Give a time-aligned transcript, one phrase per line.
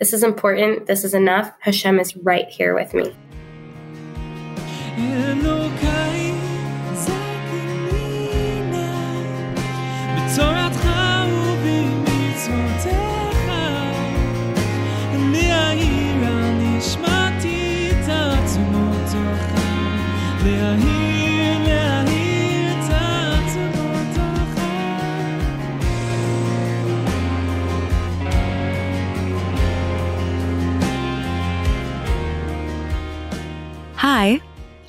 [0.00, 0.86] This is important.
[0.86, 1.52] This is enough.
[1.60, 3.14] Hashem is right here with me.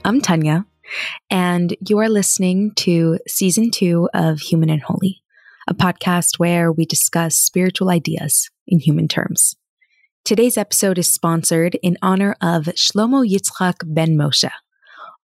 [0.03, 0.65] I'm Tanya,
[1.29, 5.21] and you are listening to season two of Human and Holy,
[5.67, 9.55] a podcast where we discuss spiritual ideas in human terms.
[10.25, 14.49] Today's episode is sponsored in honor of Shlomo Yitzchak ben Moshe,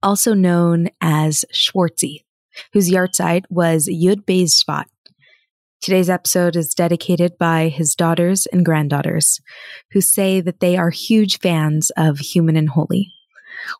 [0.03, 2.25] also known as Schwartzy,
[2.71, 4.85] whose yahrzeit was Yud Shvat.
[5.81, 9.41] Today's episode is dedicated by his daughters and granddaughters,
[9.91, 13.11] who say that they are huge fans of Human and Holy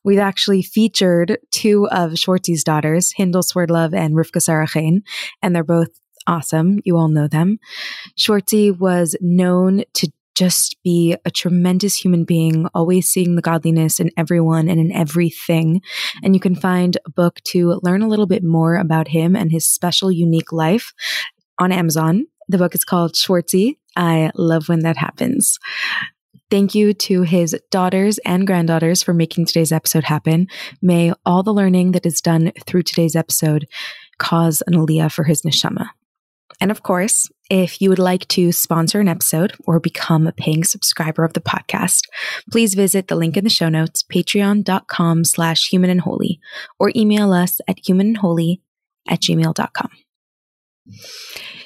[0.03, 5.01] We've actually featured two of Schwartzy's daughters, Hindel Swerdlove and Rivka Sarachain,
[5.41, 5.89] and they're both
[6.27, 6.79] awesome.
[6.83, 7.59] You all know them.
[8.17, 14.11] Schwartzy was known to just be a tremendous human being, always seeing the godliness in
[14.15, 15.81] everyone and in everything.
[16.21, 19.51] And you can find a book to learn a little bit more about him and
[19.51, 20.93] his special, unique life
[21.57, 22.27] on Amazon.
[22.49, 23.77] The book is called Schwartzy.
[23.95, 25.57] I love when that happens.
[26.49, 30.47] Thank you to his daughters and granddaughters for making today's episode happen.
[30.81, 33.67] May all the learning that is done through today's episode
[34.17, 35.89] cause an aliyah for his neshama.
[36.59, 40.63] And of course, if you would like to sponsor an episode or become a paying
[40.63, 42.03] subscriber of the podcast,
[42.49, 46.39] please visit the link in the show notes, patreon.com slash human and holy,
[46.79, 48.61] or email us at humanandholy
[49.07, 49.89] at gmail.com.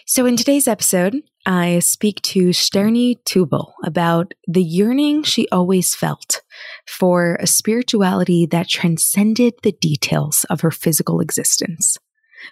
[0.05, 6.41] So, in today's episode, I speak to Sterni Tubal about the yearning she always felt
[6.87, 11.97] for a spirituality that transcended the details of her physical existence.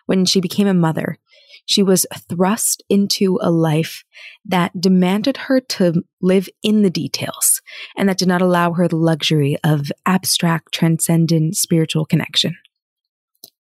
[0.06, 1.18] When she became a mother,
[1.66, 4.04] she was thrust into a life
[4.46, 7.62] that demanded her to live in the details
[7.98, 12.56] and that did not allow her the luxury of abstract, transcendent spiritual connection.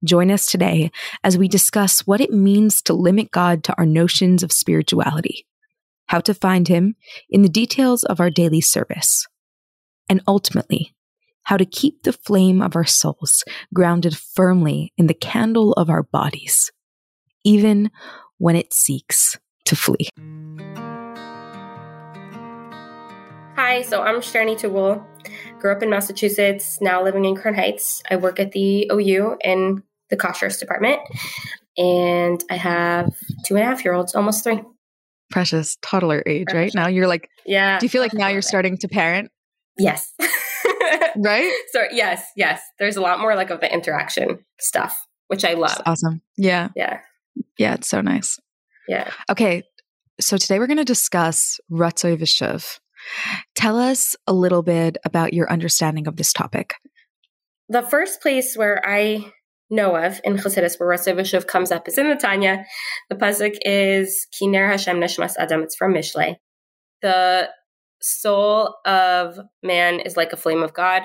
[0.03, 0.91] Join us today
[1.23, 5.47] as we discuss what it means to limit God to our notions of spirituality,
[6.05, 6.95] how to find Him
[7.31, 9.25] in the details of our daily service,
[10.07, 10.93] and ultimately,
[11.43, 13.43] how to keep the flame of our souls
[13.73, 16.71] grounded firmly in the candle of our bodies,
[17.43, 17.89] even
[18.37, 20.09] when it seeks to flee.
[23.55, 25.03] Hi, so I'm Sterni Tubal.
[25.57, 28.03] Grew up in Massachusetts, now living in Crown Heights.
[28.11, 30.99] I work at the OU in the kashrus department.
[31.77, 33.13] And I have
[33.45, 34.61] two and a half year olds, almost three.
[35.29, 36.75] Precious toddler age, Precious.
[36.75, 36.83] right?
[36.83, 37.79] Now you're like, yeah.
[37.79, 39.29] Do you feel like now you're starting to parent?
[39.77, 40.13] Yes.
[41.17, 41.51] right?
[41.71, 42.61] So, yes, yes.
[42.79, 44.97] There's a lot more like of the interaction stuff,
[45.27, 45.71] which I love.
[45.77, 46.21] That's awesome.
[46.37, 46.69] Yeah.
[46.75, 47.01] Yeah.
[47.57, 48.39] Yeah, it's so nice.
[48.87, 49.11] Yeah.
[49.29, 49.63] Okay.
[50.19, 52.79] So today we're going to discuss Ratzoi Vishuv.
[53.55, 56.73] Tell us a little bit about your understanding of this topic.
[57.69, 59.31] The first place where I
[59.69, 62.65] know of in Chassidus, where Ratzoi Vishuv comes up, is in the Tanya.
[63.09, 65.61] The pasuk is Kiner Hashem Neshmas Adam.
[65.61, 66.37] It's from Mishlei.
[67.01, 67.49] The
[68.01, 71.03] soul of man is like a flame of God.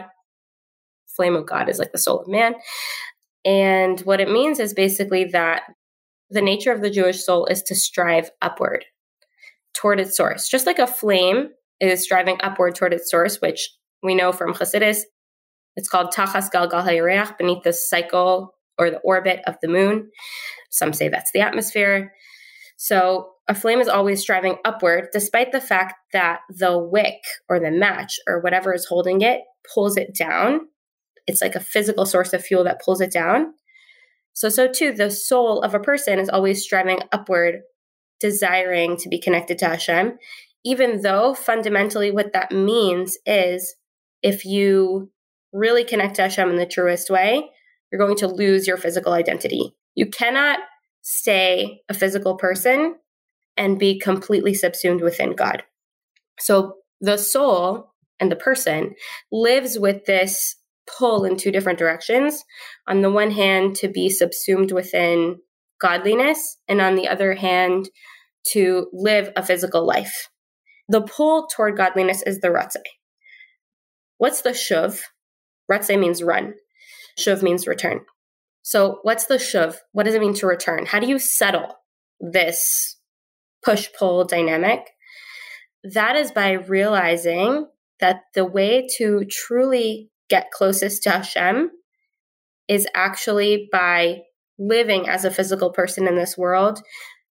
[1.17, 2.55] Flame of God is like the soul of man.
[3.45, 5.63] And what it means is basically that
[6.31, 8.85] the nature of the Jewish soul is to strive upward
[9.75, 10.49] toward its source.
[10.49, 11.49] Just like a flame
[11.81, 13.71] is striving upward toward its source, which
[14.03, 15.03] we know from Chassidus
[15.77, 20.11] it's called Tachas Galgal HaYareach, beneath the cycle or the orbit of the moon.
[20.71, 22.13] Some say that's the atmosphere.
[22.77, 27.71] So a flame is always striving upward, despite the fact that the wick or the
[27.71, 30.69] match or whatever is holding it pulls it down.
[31.27, 33.55] It's like a physical source of fuel that pulls it down.
[34.33, 37.61] So, so too, the soul of a person is always striving upward,
[38.19, 40.19] desiring to be connected to Hashem,
[40.65, 43.75] even though fundamentally what that means is
[44.23, 45.11] if you
[45.53, 47.51] really connect to Hashem in the truest way,
[47.91, 49.75] you're going to lose your physical identity.
[49.95, 50.61] You cannot
[51.03, 52.97] stay a physical person
[53.57, 55.63] and be completely subsumed within God.
[56.41, 58.95] So the soul and the person
[59.31, 60.57] lives with this
[60.87, 62.45] pull in two different directions.
[62.89, 65.39] On the one hand, to be subsumed within
[65.81, 67.91] godliness, and on the other hand,
[68.53, 70.29] to live a physical life.
[70.89, 72.83] The pull toward godliness is the ratzeh.
[74.19, 75.01] What's the shuv?
[75.71, 76.55] Ratzeh means run.
[77.19, 78.01] Shuv means return.
[78.63, 79.77] So what's the shuv?
[79.93, 80.87] What does it mean to return?
[80.87, 81.77] How do you settle
[82.21, 82.97] this
[83.65, 84.89] push pull dynamic?
[85.85, 87.67] that is by realizing
[88.01, 91.71] that the way to truly get closest to Hashem
[92.69, 94.23] is actually by
[94.59, 96.81] living as a physical person in this world,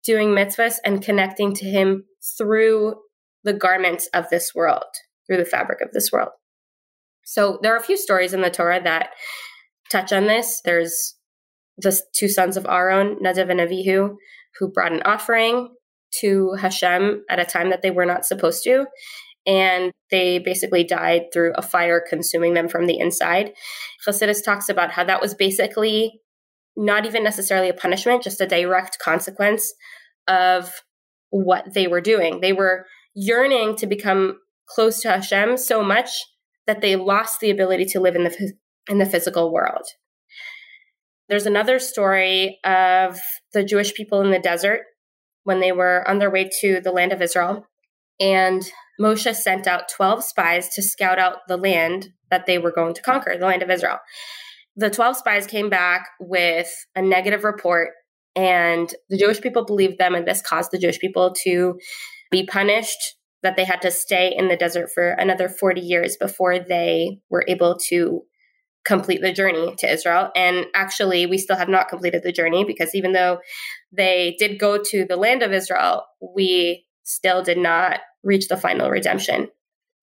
[0.03, 2.05] doing mitzvahs and connecting to Him
[2.37, 2.95] through
[3.43, 4.83] the garments of this world,
[5.25, 6.29] through the fabric of this world.
[7.27, 9.09] So there are a few stories in the Torah that
[9.91, 10.61] touch on this.
[10.63, 11.15] There's
[11.77, 14.15] the two sons of Aaron, Nadav and Avihu,
[14.57, 15.75] who brought an offering
[16.21, 18.85] to Hashem at a time that they were not supposed to.
[19.45, 23.51] And they basically died through a fire consuming them from the inside.
[24.07, 26.21] Chassidus talks about how that was basically
[26.77, 29.73] not even necessarily a punishment, just a direct consequence
[30.29, 30.71] of
[31.31, 32.39] what they were doing.
[32.39, 34.39] They were yearning to become
[34.69, 36.09] close to Hashem so much
[36.67, 38.53] that they lost the ability to live in the
[38.89, 39.87] in the physical world.
[41.29, 43.19] There's another story of
[43.53, 44.81] the Jewish people in the desert
[45.43, 47.67] when they were on their way to the land of Israel.
[48.19, 48.63] And
[48.99, 53.01] Moshe sent out 12 spies to scout out the land that they were going to
[53.01, 53.99] conquer, the land of Israel.
[54.75, 57.89] The 12 spies came back with a negative report,
[58.35, 61.79] and the Jewish people believed them, and this caused the Jewish people to
[62.31, 66.59] be punished that they had to stay in the desert for another 40 years before
[66.59, 68.23] they were able to
[68.85, 70.31] complete the journey to Israel.
[70.35, 73.39] And actually, we still have not completed the journey because even though
[73.91, 76.05] they did go to the land of Israel,
[76.35, 79.49] we still did not reach the final redemption.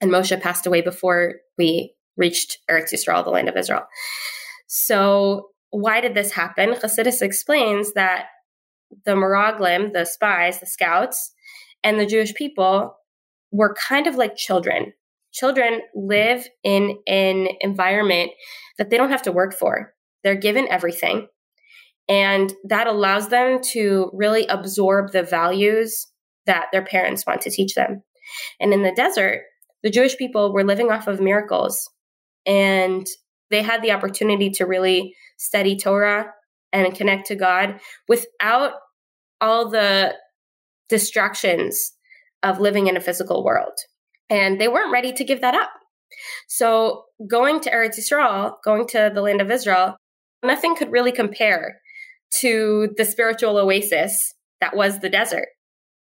[0.01, 3.87] And Moshe passed away before we reached Eretz Yisrael, the land of Israel.
[4.67, 6.75] So, why did this happen?
[6.75, 8.27] Chassidus explains that
[9.05, 11.33] the Meraglim, the spies, the scouts,
[11.83, 12.97] and the Jewish people
[13.55, 14.93] were kind of like children.
[15.33, 18.33] Children live in an environment
[18.79, 19.95] that they don't have to work for.
[20.25, 21.29] They're given everything.
[22.09, 26.09] And that allows them to really absorb the values
[26.47, 28.03] that their parents want to teach them.
[28.61, 29.43] And in the desert,
[29.85, 31.89] the Jewish people were living off of miracles.
[32.45, 33.07] And
[33.51, 36.27] they had the opportunity to really study Torah
[36.73, 37.79] and connect to God
[38.09, 38.73] without
[39.41, 40.15] all the
[40.89, 41.93] distractions
[42.45, 43.73] of living in a physical world.
[44.31, 45.71] And they weren't ready to give that up.
[46.49, 49.97] So going to Eretz Yisrael, going to the land of Israel,
[50.45, 51.81] nothing could really compare
[52.41, 55.49] to the spiritual oasis that was the desert.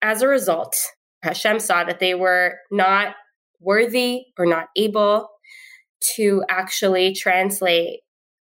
[0.03, 0.77] As a result,
[1.23, 3.15] Hashem saw that they were not
[3.61, 5.29] worthy or not able
[6.15, 8.01] to actually translate,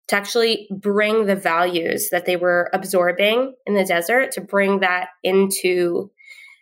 [0.10, 5.08] to actually bring the values that they were absorbing in the desert, to bring that
[5.24, 6.12] into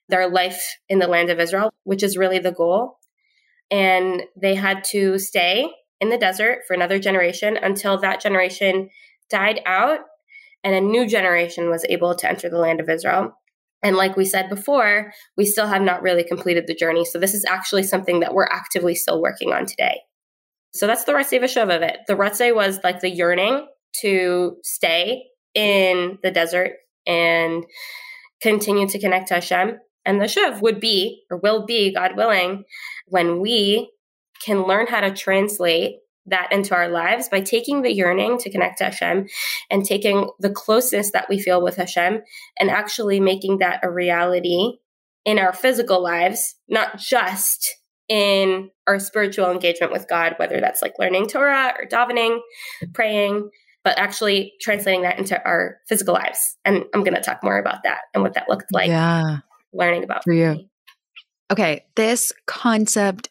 [0.09, 2.97] their life in the land of Israel, which is really the goal.
[3.69, 5.69] And they had to stay
[5.99, 8.89] in the desert for another generation until that generation
[9.29, 9.99] died out
[10.63, 13.33] and a new generation was able to enter the land of Israel.
[13.83, 17.05] And like we said before, we still have not really completed the journey.
[17.05, 19.99] So this is actually something that we're actively still working on today.
[20.73, 21.97] So that's the Ratzei V'Shuv of it.
[22.07, 23.67] The Ratzei was like the yearning
[24.01, 26.73] to stay in the desert
[27.05, 27.63] and
[28.41, 29.77] continue to connect to Hashem.
[30.07, 32.63] And the Shuv would be, or will be, God willing,
[33.07, 33.91] when we
[34.43, 38.77] can learn how to translate that into our lives by taking the yearning to connect
[38.77, 39.27] to Hashem
[39.69, 42.21] and taking the closeness that we feel with Hashem
[42.59, 44.77] and actually making that a reality
[45.25, 47.75] in our physical lives, not just
[48.07, 52.39] in our spiritual engagement with God, whether that's like learning Torah or davening,
[52.93, 53.49] praying,
[53.83, 56.57] but actually translating that into our physical lives.
[56.63, 58.87] And I'm going to talk more about that and what that looked like.
[58.87, 59.39] Yeah
[59.73, 60.65] learning about for you.
[61.51, 63.29] Okay, this concept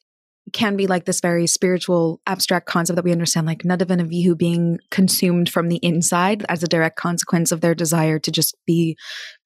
[0.52, 4.38] can be like this very spiritual, abstract concept that we understand, like Nadav and Avihu
[4.38, 8.96] being consumed from the inside as a direct consequence of their desire to just be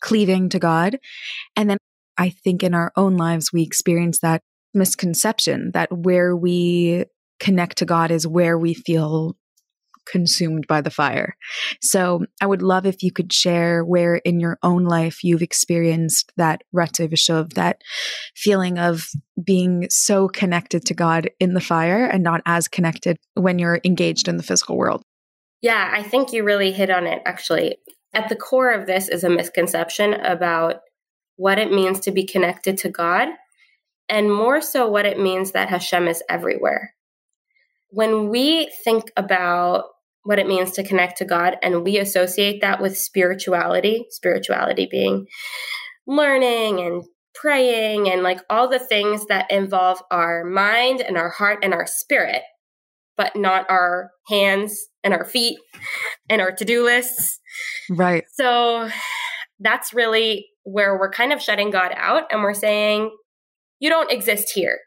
[0.01, 0.99] cleaving to God.
[1.57, 1.79] And then
[2.19, 4.43] I think in our own lives, we experience that
[4.75, 7.07] misconception that where we
[7.41, 9.37] connect to God is where we feel
[10.07, 11.37] consumed by the fire.
[11.81, 16.33] So I would love if you could share where in your own life you've experienced
[16.37, 17.11] that Ratzei
[17.55, 17.83] that
[18.35, 19.07] feeling of
[19.43, 24.29] being so connected to God in the fire and not as connected when you're engaged
[24.29, 25.03] in the physical world.
[25.63, 27.77] Yeah, I think you really hit on it actually.
[28.15, 30.81] At the core of this is a misconception about
[31.37, 33.29] what it means to be connected to God
[34.09, 36.95] and more so what it means that Hashem is everywhere
[37.91, 39.85] when we think about
[40.23, 45.27] what it means to connect to God and we associate that with spirituality, spirituality being
[46.07, 47.05] learning and
[47.35, 51.87] praying and like all the things that involve our mind and our heart and our
[51.87, 52.43] spirit,
[53.17, 55.59] but not our hands and our feet
[56.29, 57.41] and our to do lists.
[57.89, 58.25] Right.
[58.35, 58.91] So
[59.59, 63.11] that's really where we're kind of shutting God out and we're saying,
[63.79, 64.79] you don't exist here.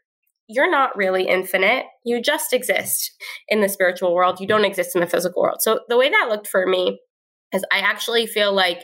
[0.47, 1.85] You're not really infinite.
[2.03, 3.11] You just exist
[3.47, 4.39] in the spiritual world.
[4.39, 5.61] You don't exist in the physical world.
[5.61, 6.99] So the way that looked for me
[7.53, 8.83] is I actually feel like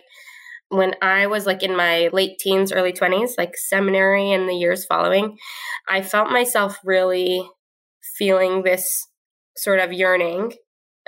[0.69, 4.85] when I was like in my late teens, early 20s, like seminary and the years
[4.85, 5.37] following,
[5.89, 7.43] I felt myself really
[8.17, 9.07] feeling this
[9.57, 10.53] sort of yearning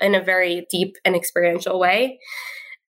[0.02, 2.20] in a very deep and experiential way,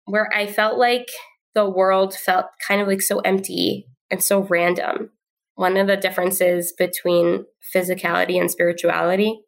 [0.05, 1.07] where I felt like
[1.53, 5.11] the world felt kind of like so empty and so random.
[5.55, 9.41] One of the differences between physicality and spirituality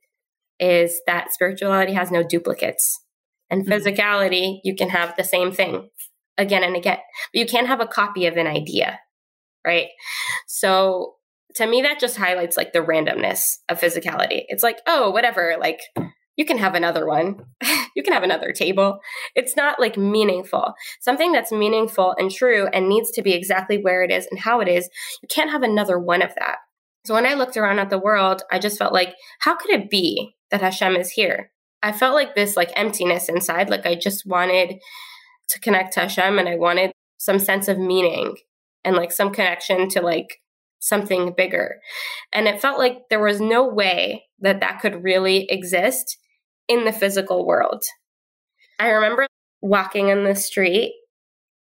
[0.59, 2.99] is that spirituality has no duplicates.
[3.49, 3.71] And mm-hmm.
[3.71, 5.89] physicality, you can have the same thing
[6.37, 6.97] again and again,
[7.33, 8.99] but you can't have a copy of an idea,
[9.65, 9.87] right?
[10.47, 11.15] So
[11.55, 14.43] to me, that just highlights like the randomness of physicality.
[14.47, 15.81] It's like, oh, whatever, like
[16.37, 17.43] you can have another one.
[17.95, 18.99] you can have another table.
[19.35, 20.73] It's not like meaningful.
[21.01, 24.61] Something that's meaningful and true and needs to be exactly where it is and how
[24.61, 24.87] it is,
[25.21, 26.57] you can't have another one of that.
[27.05, 29.89] So when I looked around at the world, I just felt like, how could it
[29.89, 31.51] be that Hashem is here?
[31.81, 34.75] I felt like this like emptiness inside, like I just wanted
[35.49, 38.35] to connect to Hashem and I wanted some sense of meaning
[38.83, 40.41] and like some connection to like
[40.79, 41.79] something bigger.
[42.33, 46.17] And it felt like there was no way that that could really exist
[46.67, 47.83] in the physical world.
[48.79, 49.27] I remember
[49.61, 50.93] walking in the street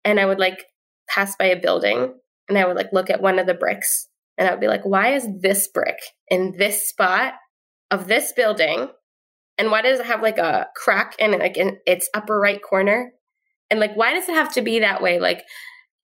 [0.05, 0.65] and I would like
[1.09, 2.13] pass by a building
[2.47, 4.85] and I would like look at one of the bricks and I would be like,
[4.85, 7.33] why is this brick in this spot
[7.91, 8.89] of this building?
[9.57, 13.11] And why does it have like a crack in like in its upper right corner?
[13.69, 15.19] And like, why does it have to be that way?
[15.19, 15.43] Like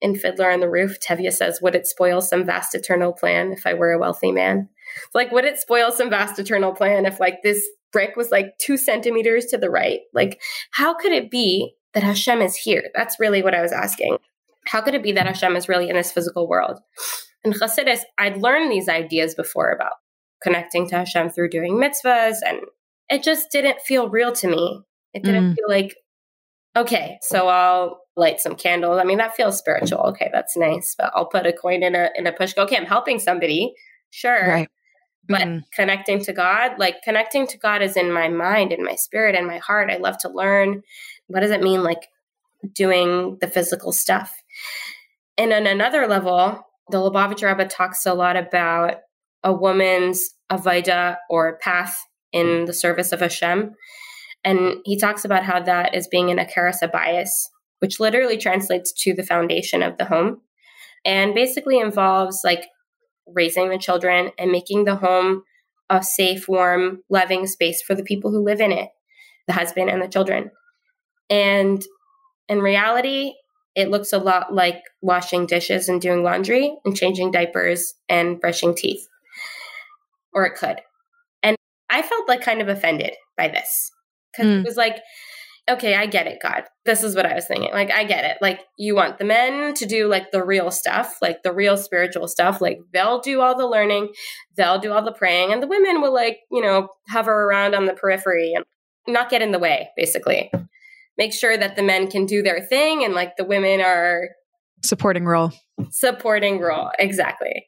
[0.00, 3.66] in Fiddler on the Roof, Tevye says, Would it spoil some vast eternal plan if
[3.66, 4.68] I were a wealthy man?
[5.14, 8.76] Like, would it spoil some vast eternal plan if like this brick was like two
[8.76, 10.00] centimeters to the right?
[10.12, 12.90] Like, how could it be that Hashem is here?
[12.94, 14.18] That's really what I was asking.
[14.66, 16.78] How could it be that Hashem is really in this physical world?
[17.42, 19.94] In Chassidus, I'd learned these ideas before about
[20.42, 22.58] connecting to Hashem through doing mitzvahs, and
[23.08, 24.82] it just didn't feel real to me.
[25.14, 25.54] It didn't mm.
[25.54, 25.96] feel like
[26.76, 29.00] okay, so I'll light some candles.
[29.00, 30.00] I mean, that feels spiritual.
[30.00, 30.94] Okay, that's nice.
[30.98, 32.58] But I'll put a coin in a in a pushka.
[32.58, 33.72] Okay, I'm helping somebody.
[34.10, 34.48] Sure.
[34.48, 34.68] Right.
[35.28, 38.94] But mm connecting to God, like connecting to God is in my mind, in my
[38.94, 39.90] spirit, and my heart.
[39.90, 40.82] I love to learn.
[41.26, 42.08] What does it mean, like
[42.72, 44.34] doing the physical stuff?
[45.36, 48.96] And on another level, the Lubavitcher Rebbe talks a lot about
[49.42, 53.74] a woman's avodah or path in the service of Hashem.
[54.44, 57.28] And he talks about how that is being an Akeres Habayis,
[57.80, 60.40] which literally translates to the foundation of the home
[61.04, 62.66] and basically involves like
[63.26, 65.42] raising the children and making the home
[65.88, 68.90] a safe, warm, loving space for the people who live in it,
[69.46, 70.50] the husband and the children.
[71.30, 71.84] And
[72.48, 73.34] in reality,
[73.74, 78.74] it looks a lot like washing dishes and doing laundry and changing diapers and brushing
[78.74, 79.06] teeth.
[80.32, 80.80] Or it could.
[81.42, 81.56] And
[81.90, 83.90] I felt like kind of offended by this
[84.32, 84.60] because mm.
[84.60, 84.98] it was like,
[85.68, 86.64] okay, I get it, God.
[86.84, 87.70] This is what I was thinking.
[87.72, 88.38] Like, I get it.
[88.40, 92.28] Like, you want the men to do like the real stuff, like the real spiritual
[92.28, 92.60] stuff.
[92.60, 94.12] Like, they'll do all the learning,
[94.56, 97.86] they'll do all the praying, and the women will, like, you know, hover around on
[97.86, 98.64] the periphery and
[99.06, 100.50] not get in the way, basically.
[101.18, 104.28] Make sure that the men can do their thing and like the women are
[104.84, 105.52] supporting role.
[105.90, 107.66] Supporting role, exactly.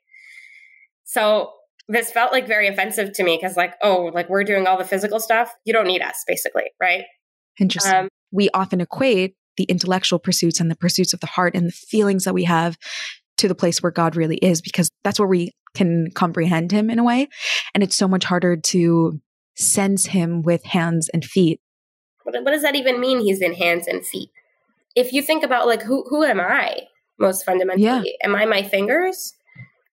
[1.04, 1.52] So
[1.88, 4.84] this felt like very offensive to me because like oh like we're doing all the
[4.84, 7.04] physical stuff you don't need us basically right
[7.58, 11.66] interesting um, we often equate the intellectual pursuits and the pursuits of the heart and
[11.66, 12.76] the feelings that we have
[13.36, 16.98] to the place where god really is because that's where we can comprehend him in
[16.98, 17.28] a way
[17.74, 19.20] and it's so much harder to
[19.56, 21.60] sense him with hands and feet
[22.24, 24.30] what, what does that even mean he's in hands and feet
[24.94, 26.80] if you think about like who who am i
[27.18, 28.02] most fundamentally yeah.
[28.26, 29.34] am i my fingers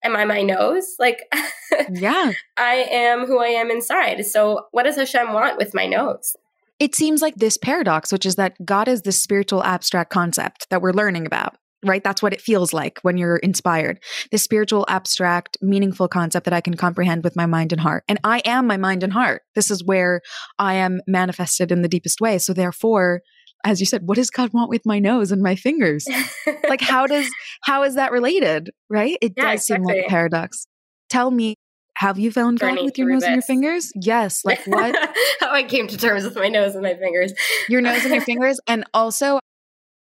[0.03, 0.95] am I my nose?
[0.99, 1.23] Like,
[1.91, 4.25] yeah, I am who I am inside.
[4.25, 6.35] So, what does Hashem want with my nose?
[6.79, 10.81] It seems like this paradox, which is that God is this spiritual abstract concept that
[10.81, 12.03] we're learning about, right?
[12.03, 13.99] That's what it feels like when you're inspired.
[14.31, 18.03] This spiritual, abstract, meaningful concept that I can comprehend with my mind and heart.
[18.07, 19.43] And I am my mind and heart.
[19.55, 20.21] This is where
[20.57, 22.37] I am manifested in the deepest way.
[22.37, 23.21] So, therefore,
[23.63, 26.05] as you said, what does God want with my nose and my fingers?
[26.67, 27.29] like how does
[27.61, 28.71] how is that related?
[28.89, 29.17] Right?
[29.21, 29.75] It yeah, does exactly.
[29.75, 30.67] seem like a paradox.
[31.09, 31.55] Tell me,
[32.03, 33.27] have you found God with your nose this.
[33.27, 33.91] and your fingers?
[33.95, 34.43] Yes.
[34.45, 34.95] Like what?
[35.39, 37.33] how I came to terms with my nose and my fingers.
[37.67, 38.59] your nose and your fingers.
[38.67, 39.39] And also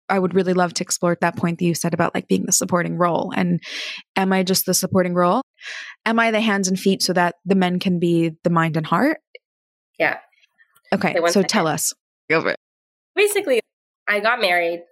[0.10, 2.52] I would really love to explore that point that you said about like being the
[2.52, 3.32] supporting role.
[3.36, 3.62] And
[4.16, 5.42] am I just the supporting role?
[6.06, 8.86] Am I the hands and feet so that the men can be the mind and
[8.86, 9.20] heart?
[9.98, 10.18] Yeah.
[10.94, 11.16] Okay.
[11.30, 11.94] So tell us.
[12.30, 12.58] Go for it
[13.16, 13.62] basically,
[14.08, 14.84] I got married,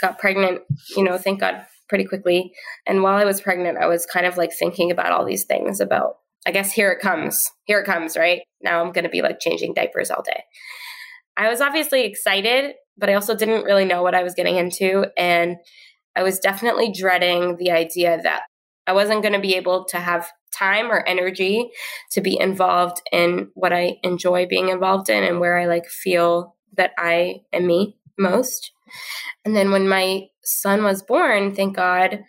[0.00, 0.62] got pregnant,
[0.96, 2.52] you know, thank God pretty quickly.
[2.86, 5.80] And while I was pregnant, I was kind of like thinking about all these things
[5.80, 7.50] about, I guess, here it comes.
[7.64, 8.42] Here it comes, right?
[8.62, 10.44] Now I'm going to be like changing diapers all day.
[11.36, 15.06] I was obviously excited, but I also didn't really know what I was getting into.
[15.18, 15.56] And
[16.14, 18.42] I was definitely dreading the idea that
[18.86, 21.68] I wasn't going to be able to have time or energy
[22.12, 26.54] to be involved in what I enjoy being involved in and where I like feel
[26.76, 28.72] that I am me most.
[29.44, 32.20] And then when my son was born, thank God,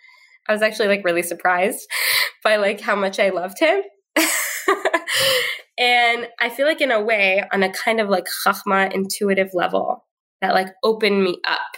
[0.47, 1.87] I was actually like really surprised
[2.43, 3.81] by like how much I loved him.
[5.77, 10.05] and I feel like in a way, on a kind of like chachma intuitive level,
[10.41, 11.77] that like opened me up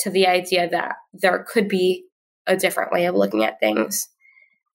[0.00, 2.04] to the idea that there could be
[2.46, 4.08] a different way of looking at things.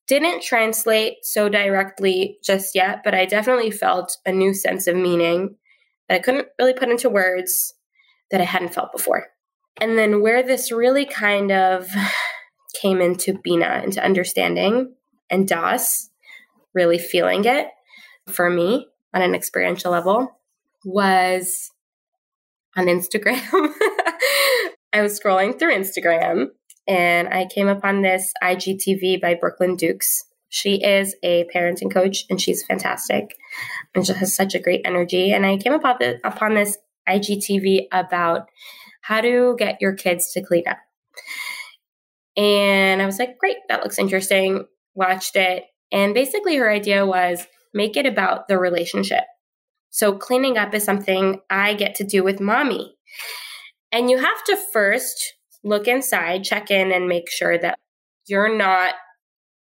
[0.08, 5.56] Didn't translate so directly just yet, but I definitely felt a new sense of meaning
[6.10, 7.74] that I couldn't really put into words
[8.30, 9.28] that I hadn't felt before.
[9.80, 11.90] And then where this really kind of
[12.82, 14.94] came into Bina, into understanding,
[15.30, 16.11] and Das
[16.74, 17.68] really feeling it
[18.28, 20.40] for me on an experiential level
[20.86, 21.72] was
[22.76, 23.42] on Instagram.
[24.94, 26.48] I was scrolling through Instagram
[26.88, 30.26] and I came upon this IGTV by Brooklyn Dukes.
[30.50, 33.36] She is a parenting coach and she's fantastic
[33.96, 35.32] and she has such a great energy.
[35.32, 38.50] And I came upon, the, upon this IGTV about
[39.02, 40.78] how to get your kids to clean up.
[42.38, 44.66] And I was like, great, that looks interesting.
[44.94, 45.64] Watched it.
[45.92, 49.24] And basically, her idea was make it about the relationship.
[49.90, 52.96] So, cleaning up is something I get to do with mommy.
[53.92, 55.34] And you have to first
[55.64, 57.78] look inside, check in, and make sure that
[58.28, 58.96] you're not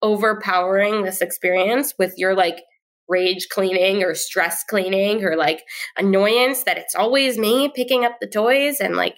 [0.01, 2.63] overpowering this experience with your like
[3.07, 5.63] rage cleaning or stress cleaning or like
[5.97, 9.17] annoyance that it's always me picking up the toys and like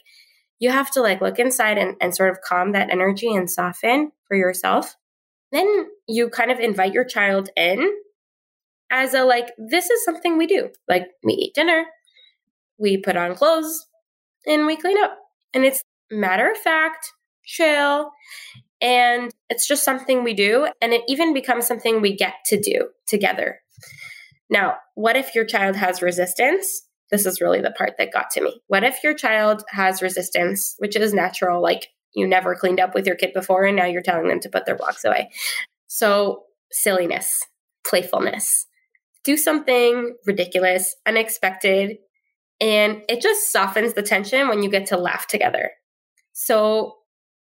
[0.59, 4.11] you have to like look inside and, and sort of calm that energy and soften
[4.27, 4.95] for yourself
[5.53, 7.89] then you kind of invite your child in
[8.91, 10.69] as a like this is something we do.
[10.87, 11.85] Like we eat dinner
[12.77, 13.87] we put on clothes
[14.45, 15.17] and we clean up.
[15.53, 17.11] And it's matter of fact
[17.45, 18.11] chill
[18.81, 22.89] and it's just something we do and it even becomes something we get to do
[23.07, 23.59] together.
[24.49, 26.83] Now what if your child has resistance?
[27.09, 28.61] This is really the part that got to me.
[28.67, 33.05] What if your child has resistance which is natural like you never cleaned up with
[33.05, 35.29] your kid before and now you're telling them to put their blocks away
[35.87, 37.41] so silliness
[37.85, 38.67] playfulness
[39.23, 41.97] do something ridiculous, unexpected,
[42.59, 45.71] and it just softens the tension when you get to laugh together.
[46.33, 46.97] So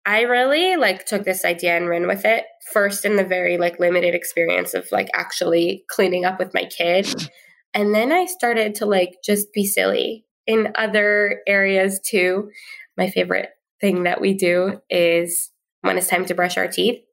[0.05, 3.79] I really like took this idea and ran with it first in the very like
[3.79, 7.29] limited experience of like actually cleaning up with my kid.
[7.73, 12.49] And then I started to like just be silly in other areas too.
[12.97, 13.49] My favorite
[13.83, 17.03] thing that we do is when it's time to brush our teeth.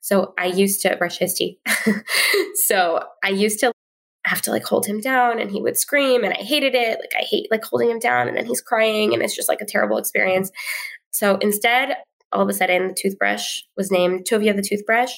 [0.00, 1.58] So I used to brush his teeth.
[2.66, 3.70] so I used to
[4.24, 6.98] have to like hold him down and he would scream and I hated it.
[6.98, 9.60] Like I hate like holding him down and then he's crying and it's just like
[9.60, 10.50] a terrible experience.
[11.10, 11.94] So instead,
[12.32, 15.12] all of a sudden the toothbrush was named Tovia the toothbrush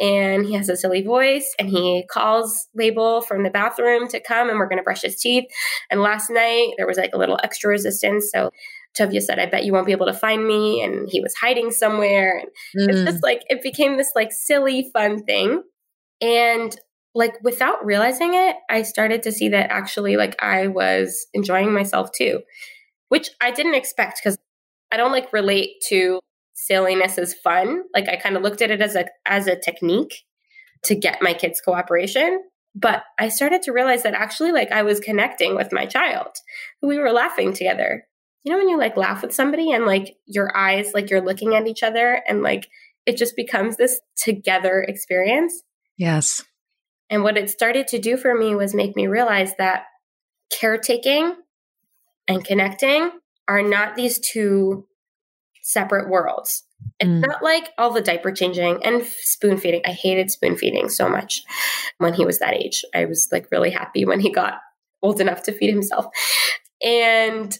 [0.00, 4.48] and he has a silly voice and he calls Label from the bathroom to come
[4.48, 5.44] and we're going to brush his teeth.
[5.90, 8.30] And last night there was like a little extra resistance.
[8.32, 8.50] So
[8.98, 10.82] Tovia said, I bet you won't be able to find me.
[10.82, 12.38] And he was hiding somewhere.
[12.38, 12.92] And mm.
[12.92, 15.62] it's just like, it became this like silly, fun thing.
[16.20, 16.76] And
[17.14, 22.10] like without realizing it, I started to see that actually like I was enjoying myself
[22.12, 22.40] too,
[23.08, 24.38] which I didn't expect because
[24.92, 26.20] I don't like relate to
[26.54, 27.82] silliness as fun.
[27.94, 30.22] Like I kind of looked at it as a as a technique
[30.84, 32.42] to get my kids cooperation,
[32.74, 36.28] but I started to realize that actually like I was connecting with my child.
[36.82, 38.06] We were laughing together.
[38.44, 41.54] You know when you like laugh with somebody and like your eyes like you're looking
[41.54, 42.68] at each other and like
[43.06, 45.62] it just becomes this together experience?
[45.96, 46.42] Yes.
[47.10, 49.84] And what it started to do for me was make me realize that
[50.58, 51.34] caretaking
[52.28, 53.10] and connecting
[53.48, 54.86] are not these two
[55.62, 56.64] separate worlds.
[56.98, 57.26] It's mm.
[57.26, 59.82] not like all the diaper changing and spoon feeding.
[59.84, 61.42] I hated spoon feeding so much
[61.98, 62.84] when he was that age.
[62.94, 64.54] I was like really happy when he got
[65.02, 66.06] old enough to feed himself.
[66.82, 67.56] And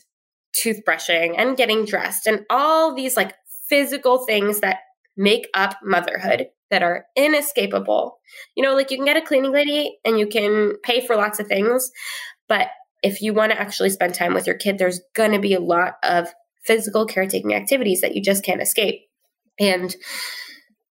[0.54, 3.34] toothbrushing and getting dressed and all these like
[3.68, 4.78] physical things that
[5.16, 8.18] make up motherhood that are inescapable.
[8.56, 11.40] You know, like you can get a cleaning lady and you can pay for lots
[11.40, 11.90] of things,
[12.48, 12.68] but
[13.02, 15.60] if you want to actually spend time with your kid, there's going to be a
[15.60, 16.28] lot of
[16.64, 19.00] physical caretaking activities that you just can't escape.
[19.58, 19.94] And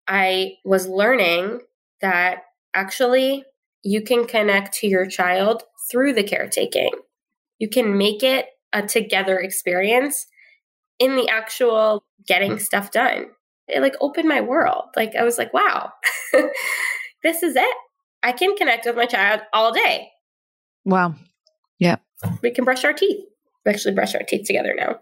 [0.07, 1.61] I was learning
[2.01, 2.45] that
[2.75, 3.45] actually
[3.83, 6.91] you can connect to your child through the caretaking.
[7.59, 10.27] You can make it a together experience
[10.99, 12.61] in the actual getting mm.
[12.61, 13.27] stuff done
[13.69, 14.85] it like opened my world.
[14.97, 15.93] Like I was like, wow,
[17.23, 17.77] this is it.
[18.23, 20.09] I can connect with my child all day.
[20.85, 21.15] Wow.
[21.79, 21.97] Yeah.
[22.43, 23.25] We can brush our teeth.
[23.65, 24.97] We actually brush our teeth together now.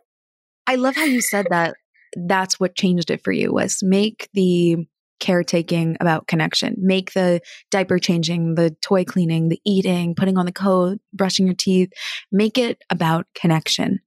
[0.67, 1.77] I love how you said that
[2.17, 4.87] that's what changed it for you was make the
[5.21, 6.77] caretaking about connection.
[6.79, 11.55] Make the diaper changing, the toy cleaning, the eating, putting on the coat, brushing your
[11.55, 11.91] teeth,
[12.31, 14.01] make it about connection.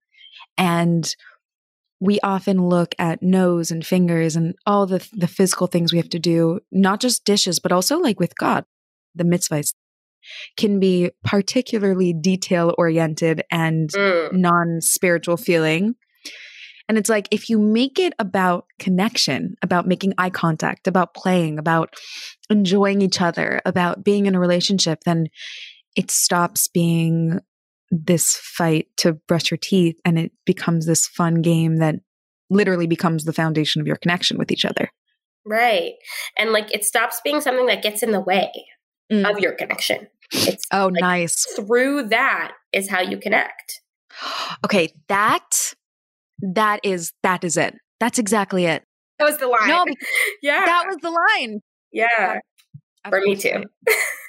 [0.58, 1.14] And
[2.00, 6.10] we often look at nose and fingers and all the the physical things we have
[6.10, 8.66] to do, not just dishes, but also like with God,
[9.16, 9.74] the mitzvahs
[10.58, 14.34] can be particularly detail oriented and mm.
[14.34, 15.96] non spiritual feeling.
[16.90, 21.60] And it's like if you make it about connection, about making eye contact, about playing,
[21.60, 21.94] about
[22.50, 25.28] enjoying each other, about being in a relationship, then
[25.96, 27.40] it stops being
[27.92, 31.96] this fight to brush your teeth and it becomes this fun game that
[32.50, 34.90] literally becomes the foundation of your connection with each other.
[35.46, 35.94] Right.
[36.38, 38.52] And like it stops being something that gets in the way
[39.12, 39.30] mm.
[39.30, 40.08] of your connection.
[40.32, 41.46] It's oh, like, nice.
[41.56, 43.82] Through that is how you connect.
[44.66, 45.49] Okay, that
[46.42, 47.76] that is that is it.
[48.00, 48.84] That's exactly it.
[49.18, 49.68] That was the line.
[49.68, 49.86] No,
[50.42, 51.60] yeah, that was the line.
[51.92, 52.40] Yeah,
[53.08, 53.64] for me too.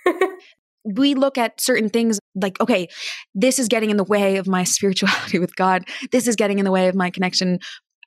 [0.85, 2.89] we look at certain things like, okay,
[3.35, 5.85] this is getting in the way of my spirituality with God.
[6.13, 7.59] This is getting in the way of my connection.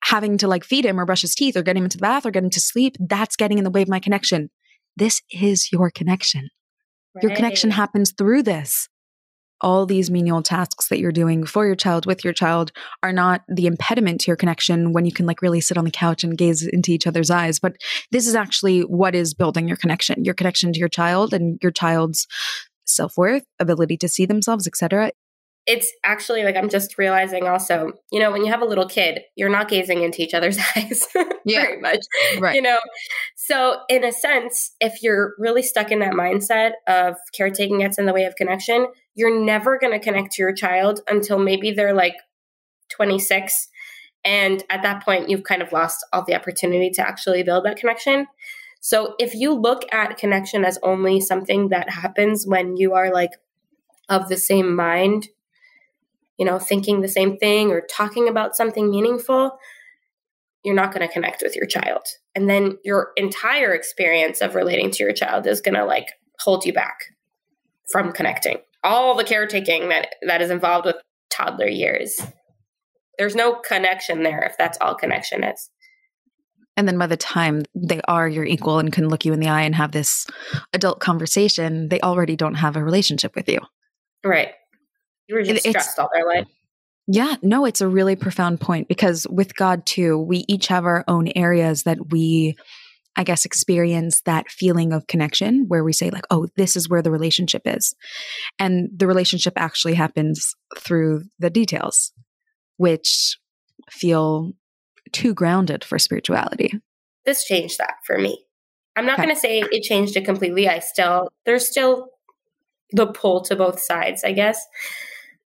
[0.06, 2.26] Having to like feed him or brush his teeth or get him into the bath
[2.26, 4.50] or get him to sleep, that's getting in the way of my connection.
[4.98, 6.50] This is your connection.
[7.16, 7.24] Right.
[7.24, 8.90] Your connection happens through this.
[9.64, 12.72] All these menial tasks that you're doing for your child, with your child,
[13.02, 15.92] are not the impediment to your connection when you can like really sit on the
[15.92, 17.60] couch and gaze into each other's eyes.
[17.60, 17.78] But
[18.12, 21.72] this is actually what is building your connection, your connection to your child and your
[21.72, 22.28] child's
[22.86, 25.12] self-worth, ability to see themselves, etc
[25.66, 29.22] it's actually like I'm just realizing also, you know, when you have a little kid,
[29.36, 31.08] you're not gazing into each other's eyes
[31.46, 31.62] yeah.
[31.62, 32.00] very much.
[32.40, 32.56] Right.
[32.56, 32.80] You know,
[33.36, 38.06] so in a sense, if you're really stuck in that mindset of caretaking gets in
[38.06, 41.94] the way of connection, you're never going to connect to your child until maybe they're
[41.94, 42.16] like
[42.90, 43.70] 26.
[44.26, 47.78] And at that point, you've kind of lost all the opportunity to actually build that
[47.78, 48.28] connection.
[48.82, 53.32] So if you look at connection as only something that happens when you are like
[54.10, 55.30] of the same mind
[56.38, 59.58] you know, thinking the same thing or talking about something meaningful,
[60.64, 62.06] you're not going to connect with your child.
[62.36, 66.08] And then your entire experience of relating to your child is going to like
[66.40, 66.98] hold you back
[67.92, 68.58] from connecting.
[68.84, 70.98] All the caretaking that that is involved with
[71.30, 72.22] toddler years.
[73.18, 75.70] There's no connection there if that's all connection is.
[76.76, 79.50] And then by the time they are your equal and can look you in the
[79.50, 80.26] eye and have this
[80.74, 83.60] adult conversation, they already don't have a relationship with you.
[84.26, 84.50] Right.
[85.28, 86.48] You were just stressed all their life.
[87.08, 91.04] Yeah, no, it's a really profound point because with God too, we each have our
[91.08, 92.56] own areas that we,
[93.16, 97.02] I guess, experience that feeling of connection where we say, like, oh, this is where
[97.02, 97.96] the relationship is.
[98.60, 102.12] And the relationship actually happens through the details,
[102.78, 103.38] which
[103.92, 104.54] feel
[105.12, 106.74] too grounded for spirituality.
[107.26, 108.46] This changed that for me.
[108.96, 109.24] I'm not okay.
[109.24, 110.68] going to say it changed it completely.
[110.68, 112.10] I still, there's still
[112.92, 114.64] the pull to both sides, I guess.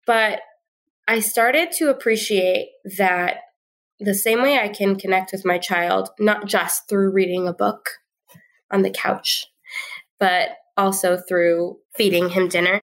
[0.06, 0.42] But
[1.08, 3.38] I started to appreciate that
[4.00, 7.90] the same way I can connect with my child, not just through reading a book
[8.72, 9.48] on the couch,
[10.20, 12.82] but also through feeding him dinner.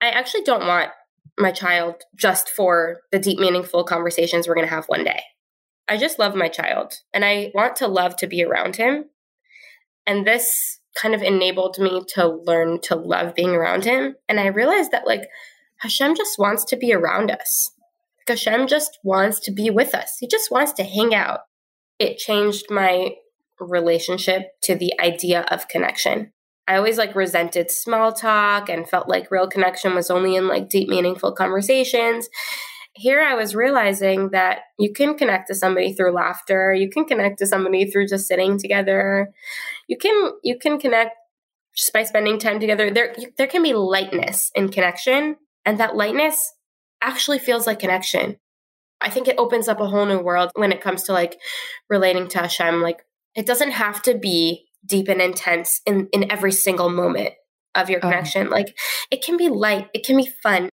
[0.00, 0.90] I actually don't want
[1.38, 5.22] my child just for the deep, meaningful conversations we're going to have one day.
[5.88, 9.06] I just love my child and I want to love to be around him.
[10.06, 14.16] And this kind of enabled me to learn to love being around him.
[14.28, 15.22] And I realized that, like,
[15.78, 17.70] Hashem just wants to be around us.
[18.28, 20.16] Hashem just wants to be with us.
[20.18, 21.40] He just wants to hang out.
[21.98, 23.14] It changed my
[23.60, 26.32] relationship to the idea of connection.
[26.68, 30.68] I always like resented small talk and felt like real connection was only in like
[30.68, 32.28] deep, meaningful conversations.
[32.92, 36.74] Here I was realizing that you can connect to somebody through laughter.
[36.74, 39.30] You can connect to somebody through just sitting together.
[39.88, 41.16] You can you can connect
[41.74, 42.90] just by spending time together.
[42.90, 46.52] There there can be lightness in connection and that lightness
[47.02, 48.38] actually feels like connection.
[49.00, 51.38] I think it opens up a whole new world when it comes to like
[51.88, 52.82] relating to Hashem.
[52.82, 57.34] Like it doesn't have to be deep and intense in, in every single moment
[57.74, 58.48] of your connection.
[58.48, 58.76] Um, like
[59.10, 60.70] it can be light, it can be fun.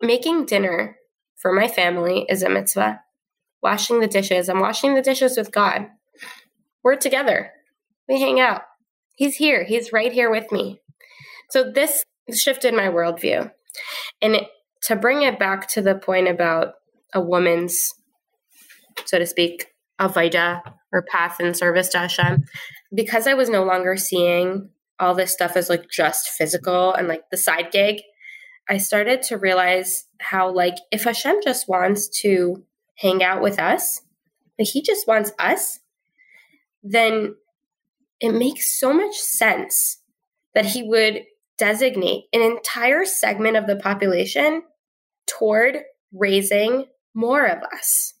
[0.00, 0.96] Making dinner
[1.36, 3.00] for my family is a mitzvah.
[3.62, 5.86] Washing the dishes, I'm washing the dishes with God.
[6.82, 7.52] We're together.
[8.08, 8.62] We hang out.
[9.14, 9.64] He's here.
[9.64, 10.80] He's right here with me.
[11.50, 13.50] So this shifted my worldview.
[14.20, 14.48] And it,
[14.84, 16.74] to bring it back to the point about
[17.12, 17.92] a woman's,
[19.04, 19.66] so to speak,
[20.00, 20.60] avodah
[20.92, 22.44] or path and service to Hashem,
[22.94, 24.68] because I was no longer seeing
[25.00, 28.02] all this stuff as like just physical and like the side gig,
[28.68, 32.64] I started to realize how like if Hashem just wants to
[32.96, 34.00] hang out with us,
[34.58, 35.80] like he just wants us,
[36.82, 37.34] then
[38.20, 39.98] it makes so much sense
[40.54, 41.24] that he would
[41.58, 44.62] designate an entire segment of the population
[45.26, 45.78] toward
[46.12, 48.14] raising more of us,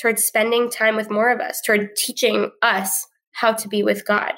[0.00, 4.32] toward spending time with more of us, toward teaching us how to be with God.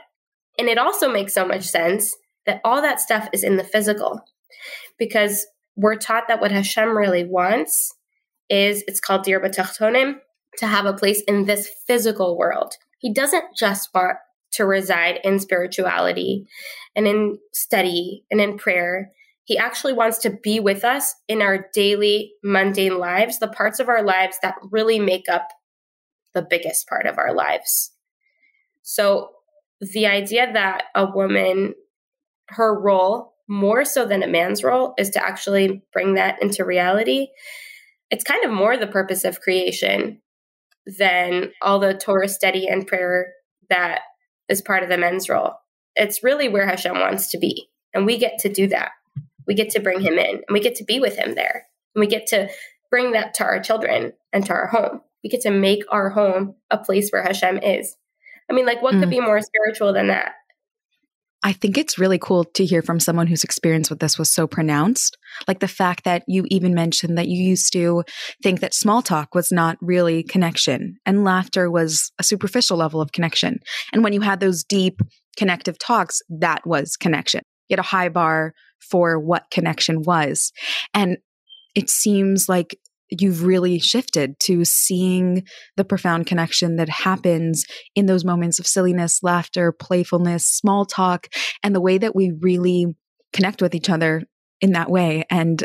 [0.59, 2.15] And it also makes so much sense
[2.47, 4.21] that all that stuff is in the physical
[4.99, 7.95] because we're taught that what Hashem really wants
[8.51, 10.17] is it's called Dirah B'Tachtonim,
[10.59, 12.75] to have a place in this physical world.
[12.99, 14.19] He doesn't just want
[14.53, 16.47] to reside in spirituality
[16.95, 19.13] and in study and in prayer.
[19.45, 23.89] He actually wants to be with us in our daily mundane lives, the parts of
[23.89, 25.49] our lives that really make up
[26.35, 27.91] the biggest part of our lives.
[28.83, 29.31] So,
[29.81, 31.75] the idea that a woman,
[32.49, 37.29] her role, more so than a man's role, is to actually bring that into reality,
[38.11, 40.21] it's kind of more the purpose of creation
[40.99, 43.33] than all the Torah study and prayer
[43.71, 44.03] that
[44.49, 45.55] is part of the men's role.
[45.97, 47.69] It's really where Hashem wants to be.
[47.95, 48.91] And we get to do that.
[49.47, 51.67] We get to bring him in and we get to be with him there.
[51.95, 52.49] And we get to
[52.91, 55.01] bring that to our children and to our home.
[55.23, 57.97] We get to make our home a place where Hashem is.
[58.51, 59.01] I mean, like, what mm.
[59.01, 60.33] could be more spiritual than that?
[61.45, 64.47] I think it's really cool to hear from someone whose experience with this was so
[64.47, 65.17] pronounced.
[65.49, 68.05] Like the fact that you even mentioned that you used to
[68.43, 73.11] think that small talk was not really connection and laughter was a superficial level of
[73.11, 73.59] connection.
[73.93, 75.01] And when you had those deep
[75.37, 77.43] connective talks, that was connection.
[77.69, 78.53] You had a high bar
[78.91, 80.53] for what connection was.
[80.95, 81.19] And
[81.75, 82.79] it seems like
[83.21, 85.45] you've really shifted to seeing
[85.77, 87.65] the profound connection that happens
[87.95, 91.29] in those moments of silliness, laughter, playfulness, small talk,
[91.63, 92.87] and the way that we really
[93.33, 94.23] connect with each other
[94.61, 95.25] in that way.
[95.31, 95.63] And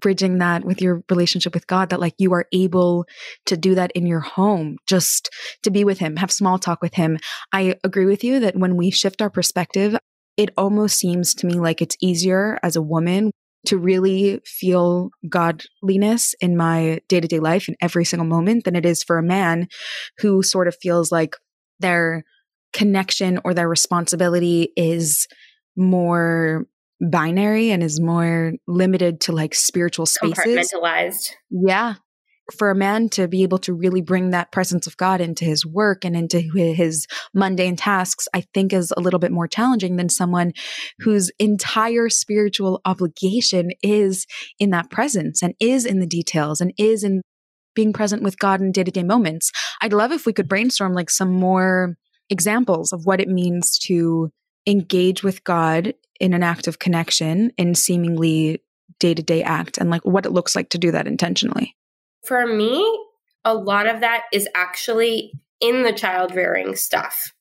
[0.00, 3.06] bridging that with your relationship with God, that like you are able
[3.46, 5.30] to do that in your home, just
[5.62, 7.18] to be with Him, have small talk with Him.
[7.52, 9.96] I agree with you that when we shift our perspective,
[10.36, 13.30] it almost seems to me like it's easier as a woman
[13.66, 18.76] to really feel godliness in my day to day life in every single moment than
[18.76, 19.68] it is for a man
[20.18, 21.36] who sort of feels like
[21.80, 22.24] their
[22.72, 25.26] connection or their responsibility is
[25.76, 26.66] more
[27.00, 30.72] binary and is more limited to like spiritual spaces.
[30.72, 31.30] Compartmentalized.
[31.50, 31.94] Yeah
[32.52, 35.64] for a man to be able to really bring that presence of God into his
[35.64, 40.08] work and into his mundane tasks, I think is a little bit more challenging than
[40.08, 40.52] someone
[40.98, 44.26] whose entire spiritual obligation is
[44.58, 47.22] in that presence and is in the details and is in
[47.74, 49.50] being present with God in day to day moments.
[49.80, 51.96] I'd love if we could brainstorm like some more
[52.30, 54.30] examples of what it means to
[54.66, 58.62] engage with God in an act of connection in seemingly
[59.00, 61.74] day to day act and like what it looks like to do that intentionally.
[62.26, 62.84] For me,
[63.44, 67.32] a lot of that is actually in the child rearing stuff.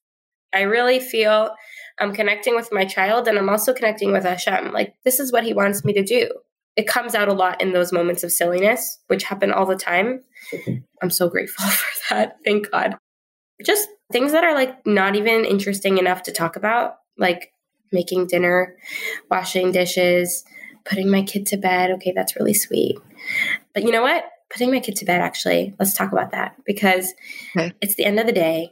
[0.54, 1.56] I really feel
[2.00, 4.72] I'm connecting with my child and I'm also connecting with Hashem.
[4.72, 6.30] Like, this is what he wants me to do.
[6.76, 10.24] It comes out a lot in those moments of silliness, which happen all the time.
[11.02, 12.38] I'm so grateful for that.
[12.44, 12.96] Thank God.
[13.64, 17.54] Just things that are like not even interesting enough to talk about, like
[17.92, 18.76] making dinner,
[19.30, 20.44] washing dishes,
[20.86, 21.92] putting my kid to bed.
[21.92, 22.98] Okay, that's really sweet.
[23.74, 24.26] But you know what?
[24.54, 27.14] Putting my kid to bed, actually, let's talk about that because
[27.58, 27.74] okay.
[27.82, 28.72] it's the end of the day.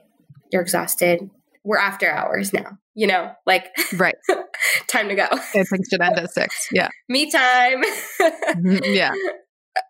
[0.51, 1.29] You're exhausted.
[1.63, 3.67] We're after hours now, you know, like,
[3.97, 4.15] right.
[4.87, 5.27] time to go.
[5.31, 6.67] Okay, things should end at six.
[6.71, 6.89] Yeah.
[7.09, 7.83] Me time.
[8.21, 8.93] Mm-hmm.
[8.93, 9.13] yeah.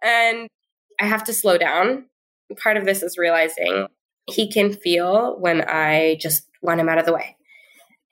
[0.03, 0.47] And
[0.99, 2.05] I have to slow down.
[2.61, 3.87] Part of this is realizing
[4.27, 7.35] he can feel when I just want him out of the way.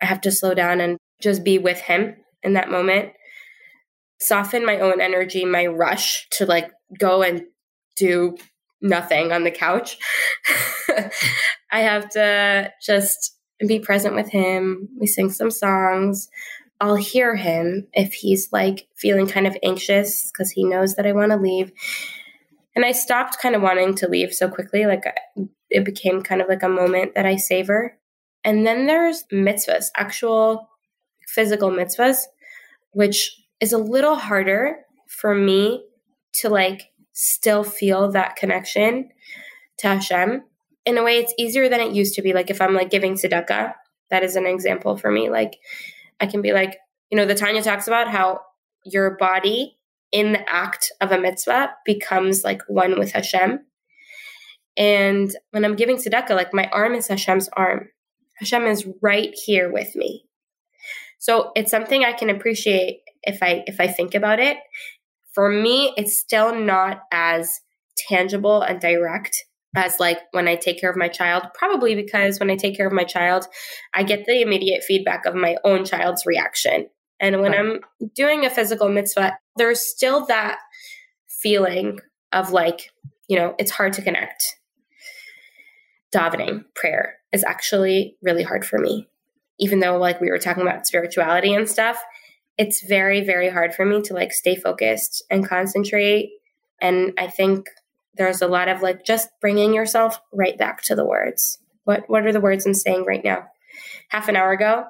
[0.02, 3.12] I have to slow down and just be with him in that moment
[4.20, 7.44] soften my own energy, my rush to like go and
[8.00, 8.38] do
[8.82, 9.98] nothing on the couch.
[11.72, 13.36] I have to just
[13.68, 14.90] be present with him.
[15.00, 16.30] We sing some songs.
[16.82, 21.12] I'll hear him if he's like feeling kind of anxious because he knows that I
[21.12, 21.72] want to leave.
[22.76, 24.86] And I stopped kind of wanting to leave so quickly.
[24.86, 25.04] Like
[25.70, 27.98] it became kind of like a moment that I savor.
[28.46, 30.70] And then there's mitzvahs, actual
[31.28, 32.22] physical mitzvahs,
[32.92, 35.84] which is a little harder for me
[36.36, 39.10] to like still feel that connection
[39.78, 40.42] to Hashem.
[40.86, 42.32] In a way, it's easier than it used to be.
[42.32, 43.74] Like if I'm like giving tzedakah,
[44.10, 45.30] that is an example for me.
[45.30, 45.58] Like
[46.22, 46.78] I can be like,
[47.12, 48.40] you know, the Tanya talks about how
[48.86, 49.78] your body
[50.14, 53.60] in the act of a mitzvah becomes like one with Hashem.
[54.78, 57.90] And when I'm giving tzedakah, like my arm is Hashem's arm.
[58.36, 60.26] Hashem is right here with me.
[61.18, 64.58] So it's something I can appreciate if I if I think about it.
[65.34, 67.62] For me, it's still not as
[67.98, 72.50] tangible and direct as like when I take care of my child, probably because when
[72.50, 73.46] I take care of my child,
[73.94, 76.88] I get the immediate feedback of my own child's reaction.
[77.20, 77.54] And when.
[77.54, 77.80] I'm
[78.16, 80.60] doing a physical mitzvah, there's still that
[81.28, 82.00] feeling
[82.32, 82.92] of like,
[83.28, 84.44] you know, it's hard to connect.
[86.16, 89.08] Davening, prayer is actually really hard for me.
[89.60, 92.02] Even though, like, we were talking about spirituality and stuff,
[92.60, 96.32] it's very, very hard for me to like stay focused and concentrate.
[96.82, 97.70] And I think
[98.16, 101.58] there's a lot of like just bringing yourself right back to the words.
[101.86, 103.48] What what are the words I'm saying right now?
[104.10, 104.84] Half an hour ago,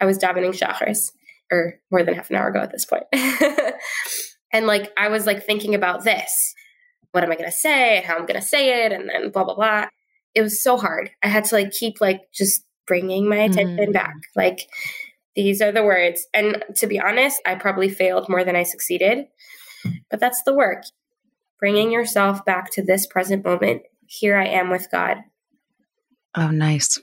[0.00, 1.10] I was davening shacharis,
[1.50, 2.86] or more than half an hour ago at this
[4.52, 6.54] and like I was like thinking about this.
[7.10, 8.02] What am I going to say?
[8.06, 8.92] How I'm going to say it?
[8.92, 9.86] And then blah blah blah.
[10.36, 11.10] It was so hard.
[11.20, 13.92] I had to like keep like just bringing my attention mm.
[13.92, 14.14] back.
[14.36, 14.68] Like
[15.38, 16.26] these are the words.
[16.34, 19.26] And to be honest, I probably failed more than I succeeded.
[20.10, 20.82] But that's the work
[21.60, 23.82] bringing yourself back to this present moment.
[24.06, 25.18] Here I am with God.
[26.36, 27.00] Oh, nice.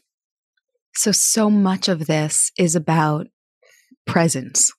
[0.95, 3.27] So, so much of this is about
[4.05, 4.71] presence,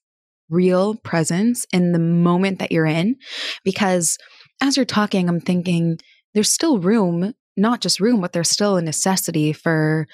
[0.51, 3.17] real presence in the moment that you're in.
[3.65, 4.19] Because
[4.61, 5.99] as you're talking, I'm thinking
[6.35, 10.07] there's still room, not just room, but there's still a necessity for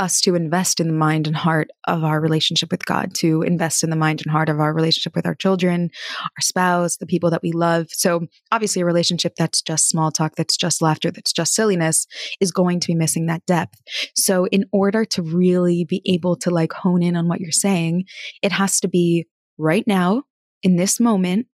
[0.00, 3.84] us to invest in the mind and heart of our relationship with God, to invest
[3.84, 5.90] in the mind and heart of our relationship with our children,
[6.22, 7.88] our spouse, the people that we love.
[7.90, 12.06] So, obviously, a relationship that's just small talk, that's just laughter, that's just silliness
[12.40, 13.80] is going to be missing that depth.
[14.16, 18.04] So, in order to really be able to like hone in on what you're saying,
[18.42, 19.26] it has to be
[19.58, 20.24] right now,
[20.62, 21.46] in this moment.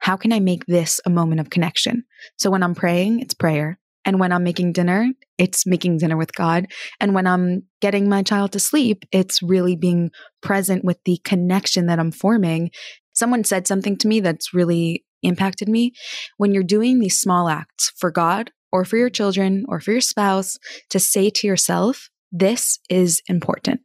[0.00, 2.04] How can I make this a moment of connection?
[2.36, 3.78] So, when I'm praying, it's prayer.
[4.04, 6.66] And when I'm making dinner, it's making dinner with God.
[7.00, 10.10] And when I'm getting my child to sleep, it's really being
[10.42, 12.70] present with the connection that I'm forming.
[13.12, 15.92] Someone said something to me that's really impacted me.
[16.36, 20.00] When you're doing these small acts for God or for your children or for your
[20.00, 20.58] spouse,
[20.90, 23.80] to say to yourself, this is important.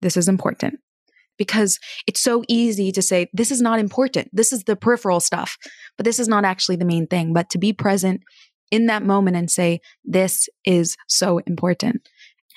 [0.00, 0.80] This is important.
[1.38, 4.28] Because it's so easy to say, this is not important.
[4.32, 5.56] This is the peripheral stuff,
[5.96, 7.32] but this is not actually the main thing.
[7.32, 8.22] But to be present
[8.72, 12.08] in that moment and say, This is so important.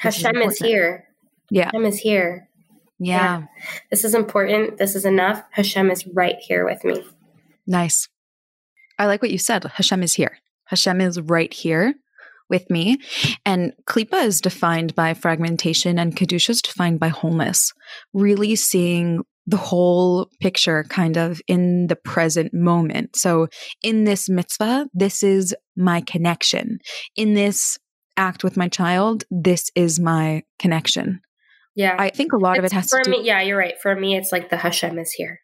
[0.03, 0.51] This Hashem is, important.
[0.53, 1.07] is, here.
[1.51, 1.65] Yeah.
[1.65, 2.49] Hashem is here.
[2.97, 3.41] Yeah.
[3.41, 3.45] yeah.
[3.91, 4.77] This is important.
[4.79, 5.43] This is enough.
[5.51, 7.03] Hashem is right here with me.
[7.67, 8.07] Nice.
[8.97, 9.65] I like what you said.
[9.65, 10.37] Hashem is here.
[10.65, 11.93] Hashem is right here
[12.49, 12.97] with me.
[13.45, 17.73] And Klipa is defined by fragmentation and Kedusha is defined by wholeness.
[18.13, 23.15] Really seeing the whole picture kind of in the present moment.
[23.15, 23.47] So
[23.83, 26.79] in this mitzvah, this is my connection.
[27.15, 27.77] In this
[28.17, 31.21] act with my child, this is my connection.
[31.75, 31.95] Yeah.
[31.99, 33.21] I think a lot it's of it has for to me.
[33.23, 33.75] Yeah, you're right.
[33.81, 35.39] For me, it's like the Hashem is here.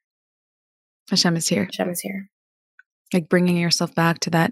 [1.09, 1.65] Hashem is here.
[1.65, 2.29] Hashem is here.
[3.13, 4.51] Like bringing yourself back to that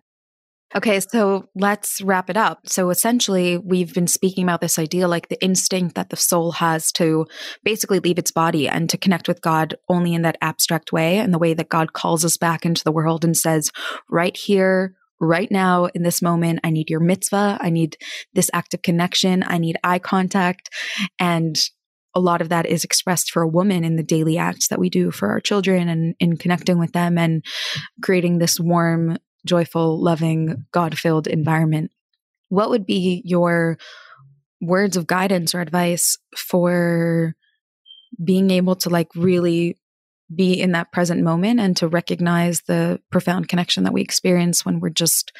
[0.75, 2.69] Okay, so let's wrap it up.
[2.69, 6.91] So essentially, we've been speaking about this idea like the instinct that the soul has
[6.93, 7.25] to
[7.63, 11.33] basically leave its body and to connect with God only in that abstract way and
[11.33, 13.71] the way that God calls us back into the world and says,
[14.11, 17.57] right here, right now, in this moment, I need your mitzvah.
[17.59, 17.97] I need
[18.33, 19.43] this active connection.
[19.47, 20.69] I need eye contact.
[21.17, 21.59] And
[22.13, 24.91] a lot of that is expressed for a woman in the daily acts that we
[24.91, 27.43] do for our children and in connecting with them and
[28.03, 31.91] creating this warm joyful, loving, God filled environment.
[32.49, 33.77] What would be your
[34.61, 37.35] words of guidance or advice for
[38.21, 39.77] being able to like really
[40.33, 44.79] be in that present moment and to recognize the profound connection that we experience when
[44.79, 45.31] we're just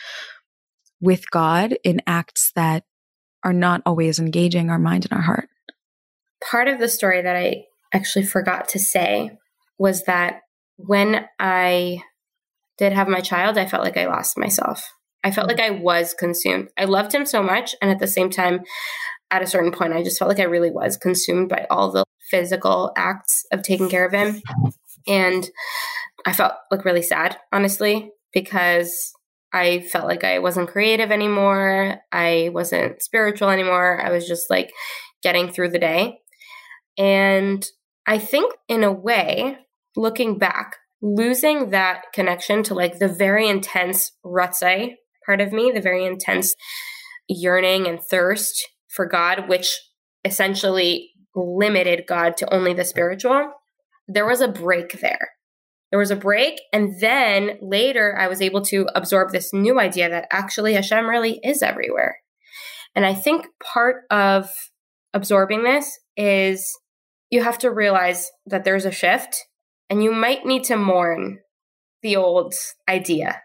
[1.02, 2.84] with God in acts that
[3.44, 5.50] are not always engaging our mind and our heart.
[6.50, 9.38] Part of the story that I actually forgot to say
[9.78, 10.42] was that
[10.78, 12.02] when I
[12.80, 14.84] did have my child, I felt like I lost myself.
[15.24, 15.52] I felt mm.
[15.52, 16.70] like I was consumed.
[16.78, 17.76] I loved him so much.
[17.82, 18.62] And at the same time,
[19.30, 22.04] at a certain point, I just felt like I really was consumed by all the
[22.32, 24.42] physical acts of taking care of him.
[25.08, 25.50] And
[26.26, 29.12] I felt like really sad, honestly, because
[29.52, 31.98] I felt like I wasn't creative anymore.
[32.12, 34.02] I wasn't spiritual anymore.
[34.02, 34.72] I was just like
[35.22, 36.20] getting through the day.
[36.98, 37.66] And
[38.06, 39.58] I think, in a way,
[39.96, 44.96] looking back, losing that connection to like the very intense ratzai
[45.26, 46.56] part of me, the very intense
[47.28, 49.80] yearning and thirst for God, which
[50.26, 53.52] essentially limited God to only the spiritual,
[54.08, 55.30] there was a break there.
[55.92, 56.60] There was a break.
[56.74, 61.40] And then later, I was able to absorb this new idea that actually Hashem really
[61.44, 62.18] is everywhere.
[62.96, 64.50] And I think part of
[65.14, 66.68] absorbing this is
[67.30, 69.46] you have to realize that there's a shift
[69.90, 71.40] and you might need to mourn
[72.02, 72.54] the old
[72.88, 73.42] idea.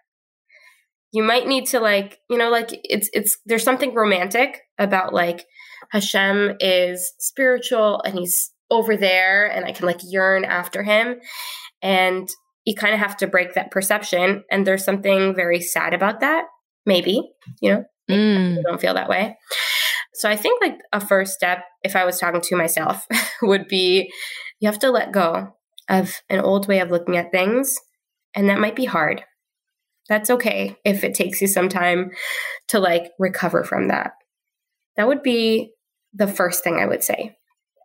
[1.12, 5.46] You might need to like, you know, like it's it's there's something romantic about like
[5.90, 11.16] Hashem is spiritual and he's over there and I can like yearn after him.
[11.82, 12.28] And
[12.64, 14.42] you kind of have to break that perception.
[14.50, 16.46] And there's something very sad about that,
[16.86, 17.22] maybe,
[17.60, 18.62] you know, mm.
[18.62, 19.36] don't feel that way.
[20.14, 23.06] So I think like a first step, if I was talking to myself,
[23.42, 24.10] would be
[24.60, 25.54] you have to let go
[25.88, 27.76] of an old way of looking at things.
[28.34, 29.22] And that might be hard.
[30.08, 32.10] That's okay if it takes you some time
[32.68, 34.12] to like recover from that.
[34.96, 35.72] That would be
[36.12, 37.36] the first thing I would say.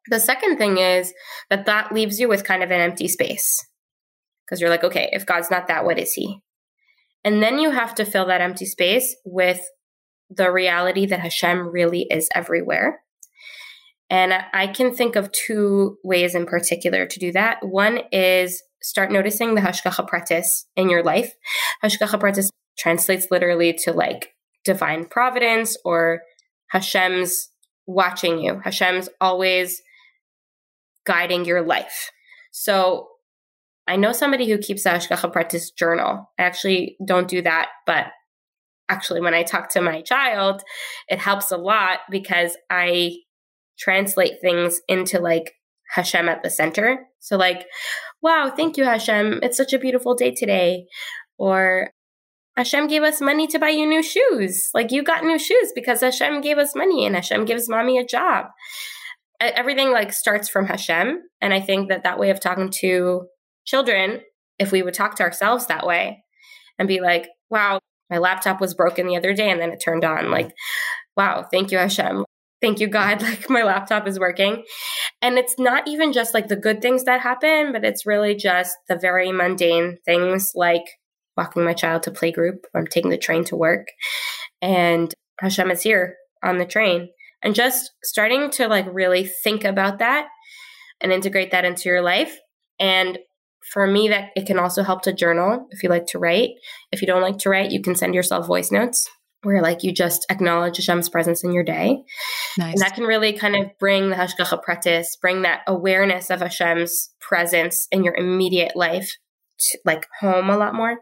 [0.10, 1.14] The second thing is
[1.50, 3.66] that that leaves you with kind of an empty space
[4.46, 6.42] because you're like, okay, if God's not that, what is He?
[7.24, 9.62] And then you have to fill that empty space with
[10.30, 13.02] the reality that Hashem really is everywhere.
[14.10, 17.60] And I can think of two ways in particular to do that.
[17.62, 21.34] One is start noticing the Hashgacha Pratis in your life.
[21.84, 24.34] Hashgacha Pratis translates literally to like
[24.66, 26.22] divine providence or
[26.72, 27.50] Hashem's
[27.86, 28.62] watching you.
[28.64, 29.82] Hashem's always
[31.06, 32.12] guiding your life.
[32.52, 33.08] So
[33.88, 36.30] I know somebody who keeps a Hashgacha Pratis journal.
[36.38, 38.08] I actually don't do that, but
[38.88, 40.62] actually when I talk to my child,
[41.08, 43.18] it helps a lot because I
[43.80, 45.54] translate things into like
[45.92, 47.08] Hashem at the center.
[47.20, 47.66] So like,
[48.22, 49.40] wow, thank you Hashem.
[49.42, 50.86] It's such a beautiful day today.
[51.38, 51.92] Or
[52.58, 54.70] Hashem gave us money to buy you new shoes.
[54.74, 58.06] Like you got new shoes because Hashem gave us money and Hashem gives mommy a
[58.06, 58.48] job.
[59.40, 61.22] Everything like starts from Hashem.
[61.40, 63.28] And I think that that way of talking to
[63.66, 64.22] children,
[64.60, 66.24] if we would talk to ourselves that way
[66.78, 70.04] and be like, wow, my laptop was broken the other day and then it turned
[70.04, 70.30] on.
[70.30, 70.52] Like,
[71.16, 72.26] wow, thank you, Hashem.
[72.62, 73.22] Thank you, God.
[73.30, 74.64] Like, my laptop is working.
[75.22, 78.76] And it's not even just like the good things that happen, but it's really just
[78.88, 80.84] the very mundane things like
[81.38, 83.88] walking my child to playgroup or I'm taking the train to work.
[84.62, 87.10] And Hashem is here on the train.
[87.42, 90.28] And just starting to like really think about that
[91.00, 92.38] and integrate that into your life.
[92.80, 93.20] And
[93.72, 96.52] for me that it can also help to journal if you like to write
[96.92, 99.08] if you don't like to write you can send yourself voice notes
[99.44, 102.04] where like you just acknowledge Hashem's presence in your day.
[102.58, 102.74] Nice.
[102.74, 107.10] And that can really kind of bring the Hashgacha Pratis, bring that awareness of Hashem's
[107.22, 109.18] presence in your immediate life
[109.60, 110.98] to, like home a lot more.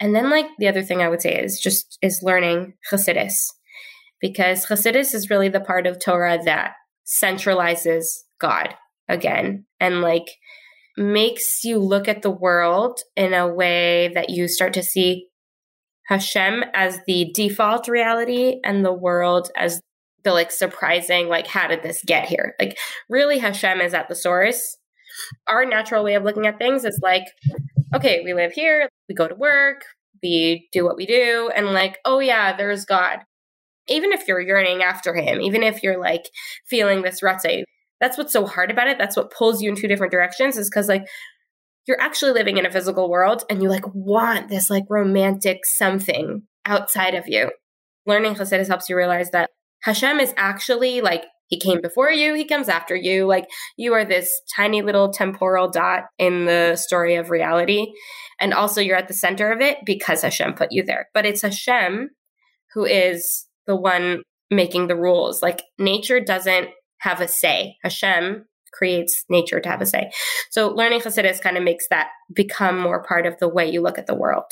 [0.00, 3.46] And then like the other thing I would say is just is learning Chassidus.
[4.20, 6.74] Because Chassidus is really the part of Torah that
[7.06, 8.04] centralizes
[8.40, 8.74] God
[9.08, 9.66] again.
[9.80, 10.28] And like
[10.96, 15.28] makes you look at the world in a way that you start to see
[16.06, 19.80] Hashem as the default reality and the world as
[20.24, 22.54] the like surprising, like, how did this get here?
[22.60, 22.78] Like,
[23.08, 24.76] really, Hashem is at the source.
[25.48, 27.24] Our natural way of looking at things is like,
[27.94, 29.84] okay, we live here, we go to work,
[30.22, 33.20] we do what we do, and like, oh yeah, there's God.
[33.86, 36.24] Even if you're yearning after him, even if you're like
[36.66, 37.62] feeling this ratzah,
[38.00, 38.98] that's what's so hard about it.
[38.98, 41.06] That's what pulls you in two different directions is because like
[41.86, 46.42] you're actually living in a physical world and you like want this like romantic something
[46.64, 47.50] outside of you.
[48.06, 49.50] Learning Chassidus helps you realize that
[49.82, 53.26] Hashem is actually like he came before you, he comes after you.
[53.26, 57.92] Like you are this tiny little temporal dot in the story of reality.
[58.40, 61.08] And also you're at the center of it because Hashem put you there.
[61.12, 62.10] But it's Hashem
[62.72, 65.42] who is the one making the rules.
[65.42, 66.68] Like nature doesn't
[66.98, 67.76] have a say.
[67.82, 68.46] Hashem
[68.76, 70.10] creates nature to have a say.
[70.50, 73.98] So learning Chassidus kind of makes that become more part of the way you look
[73.98, 74.44] at the world.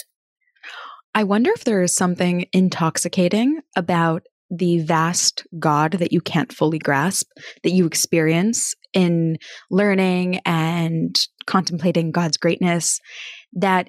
[1.14, 6.79] I wonder if there is something intoxicating about the vast God that you can't fully
[6.79, 7.27] grasp,
[7.62, 9.39] that you experience in
[9.70, 13.01] learning and contemplating God's greatness,
[13.55, 13.89] that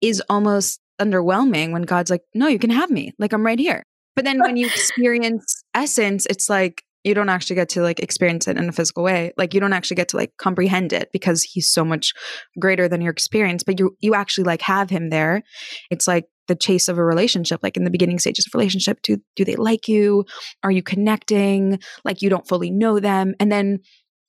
[0.00, 3.12] is almost underwhelming when God's like, no, you can have me.
[3.18, 3.82] Like, I'm right here.
[4.14, 8.46] But then when you experience essence, it's like, you don't actually get to like experience
[8.46, 9.32] it in a physical way.
[9.36, 12.12] Like you don't actually get to like comprehend it because he's so much
[12.58, 15.42] greater than your experience but you you actually like have him there.
[15.90, 19.18] It's like the chase of a relationship like in the beginning stages of relationship do
[19.34, 20.24] do they like you?
[20.62, 21.80] Are you connecting?
[22.04, 23.34] Like you don't fully know them.
[23.40, 23.80] And then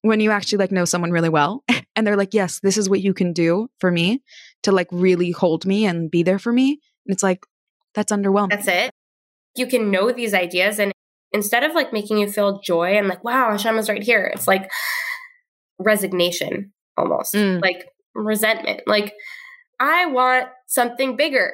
[0.02, 1.64] when you actually like know someone really well
[1.96, 4.24] and they're like yes this is what you can do for me
[4.64, 7.46] to like really hold me and be there for me and it's like
[7.94, 8.50] that's underwhelming.
[8.52, 8.92] That's it.
[9.56, 10.94] You can know these ideas and
[11.32, 14.48] instead of like making you feel joy and like, wow, Hashem is right here, it's
[14.48, 14.70] like
[15.78, 17.62] resignation almost, mm.
[17.62, 18.82] like resentment.
[18.88, 19.14] Like,
[19.80, 21.54] I want something bigger.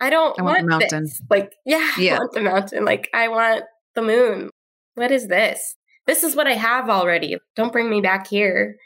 [0.00, 1.22] I don't I want, want this.
[1.30, 2.84] Like, yeah, yeah, I want the mountain.
[2.84, 4.50] Like, I want the moon.
[4.94, 5.76] What is this?
[6.06, 7.36] This is what I have already.
[7.54, 8.76] Don't bring me back here.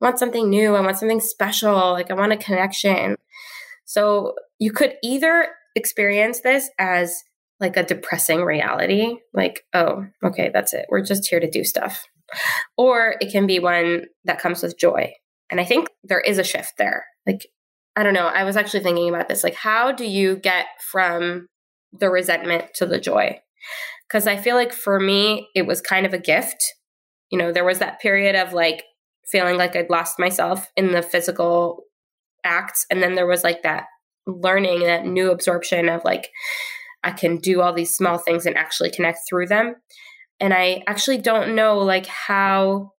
[0.00, 0.76] I want something new.
[0.76, 1.92] I want something special.
[1.92, 3.16] Like, I want a connection.
[3.84, 7.24] So, you could either experience this as
[7.60, 10.86] like a depressing reality, like, oh, okay, that's it.
[10.88, 12.04] We're just here to do stuff.
[12.76, 15.12] Or it can be one that comes with joy.
[15.50, 17.06] And I think there is a shift there.
[17.26, 17.46] Like,
[17.96, 18.26] I don't know.
[18.26, 19.44] I was actually thinking about this.
[19.44, 21.46] Like, how do you get from
[21.92, 23.38] the resentment to the joy?
[24.08, 26.62] Because I feel like for me, it was kind of a gift.
[27.30, 28.84] You know, there was that period of like
[29.30, 31.84] feeling like I'd lost myself in the physical
[32.42, 32.84] acts.
[32.90, 33.84] And then there was like that
[34.26, 36.30] learning, that new absorption of like,
[37.04, 39.76] I can do all these small things and actually connect through them.
[40.40, 42.92] And I actually don't know like how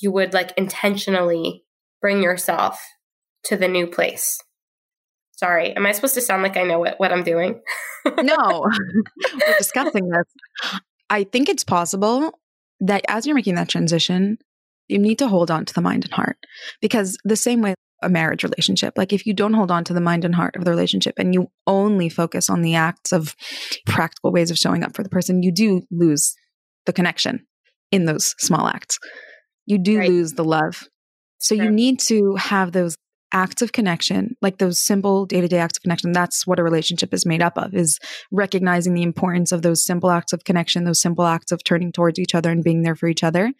[0.00, 1.64] you would like intentionally
[2.00, 2.80] bring yourself
[3.44, 4.38] to the new place.
[5.32, 7.60] Sorry, am I supposed to sound like I know what, what I'm doing?
[8.22, 8.36] no,
[9.34, 10.80] we're discussing this.
[11.08, 12.38] I think it's possible
[12.80, 14.38] that as you're making that transition,
[14.88, 16.38] you need to hold on to the mind and heart
[16.80, 20.00] because the same way a marriage relationship, like if you don't hold on to the
[20.00, 23.36] mind and heart of the relationship and you only focus on the acts of
[23.86, 26.34] practical ways of showing up for the person, you do lose
[26.86, 27.46] the connection
[27.90, 28.98] in those small acts.
[29.66, 30.08] You do right.
[30.08, 30.88] lose the love.
[31.38, 31.64] So sure.
[31.64, 32.96] you need to have those
[33.32, 36.62] acts of connection, like those simple day to day acts of connection, that's what a
[36.62, 37.98] relationship is made up of, is
[38.30, 42.18] recognizing the importance of those simple acts of connection, those simple acts of turning towards
[42.18, 43.52] each other and being there for each other.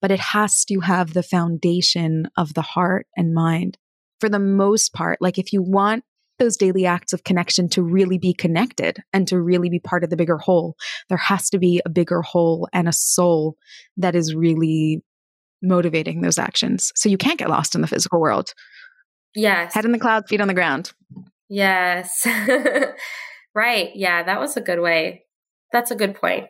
[0.00, 3.78] But it has to have the foundation of the heart and mind.
[4.20, 6.04] For the most part, like if you want
[6.38, 10.10] those daily acts of connection to really be connected and to really be part of
[10.10, 10.76] the bigger whole,
[11.08, 13.56] there has to be a bigger whole and a soul
[13.96, 15.02] that is really
[15.62, 16.92] motivating those actions.
[16.94, 18.52] So you can't get lost in the physical world.
[19.36, 19.74] Yes.
[19.74, 20.92] Head in the clouds, feet on the ground.
[21.48, 22.26] Yes.
[23.54, 23.90] right.
[23.94, 25.24] Yeah, that was a good way.
[25.72, 26.46] That's a good point.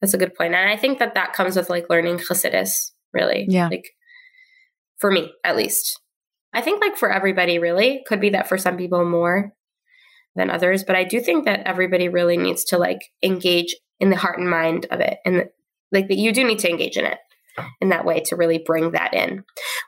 [0.00, 0.54] That's a good point.
[0.54, 3.46] And I think that that comes with like learning Chassidus, really.
[3.48, 3.68] Yeah.
[3.68, 3.90] Like
[4.98, 6.00] for me, at least.
[6.52, 8.04] I think like for everybody, really.
[8.06, 9.52] Could be that for some people more
[10.36, 10.84] than others.
[10.84, 14.48] But I do think that everybody really needs to like engage in the heart and
[14.48, 15.18] mind of it.
[15.24, 15.46] And
[15.90, 17.18] like that you do need to engage in it
[17.80, 19.44] in that way to really bring that in.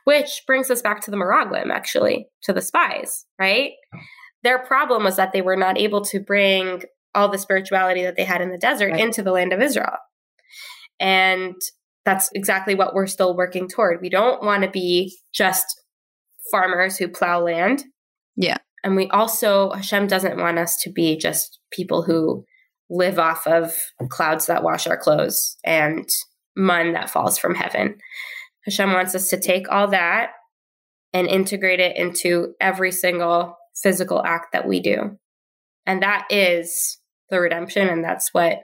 [0.07, 3.71] Which brings us back to the Miraglim, actually, to the spies, right?
[4.41, 6.83] Their problem was that they were not able to bring
[7.13, 9.01] all the spirituality that they had in the desert right.
[9.01, 9.97] into the land of Israel.
[10.97, 11.55] And
[12.05, 13.99] that's exactly what we're still working toward.
[14.01, 15.65] We don't want to be just
[16.51, 17.83] farmers who plow land.
[18.37, 18.59] Yeah.
[18.85, 22.45] And we also, Hashem doesn't want us to be just people who
[22.89, 23.75] live off of
[24.07, 26.07] clouds that wash our clothes and
[26.55, 27.97] mun that falls from heaven.
[28.67, 30.31] Hashem wants us to take all that
[31.13, 35.17] and integrate it into every single physical act that we do.
[35.85, 36.99] And that is
[37.29, 37.87] the redemption.
[37.87, 38.59] And that's what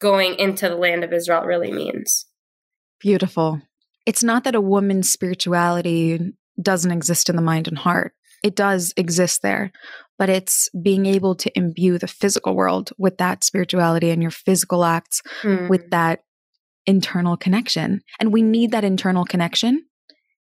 [0.00, 2.26] going into the land of Israel really means.
[3.00, 3.62] Beautiful.
[4.06, 8.92] It's not that a woman's spirituality doesn't exist in the mind and heart, it does
[8.96, 9.70] exist there.
[10.18, 14.84] But it's being able to imbue the physical world with that spirituality and your physical
[14.84, 15.68] acts mm.
[15.68, 16.20] with that
[16.86, 18.02] internal connection.
[18.20, 19.84] And we need that internal connection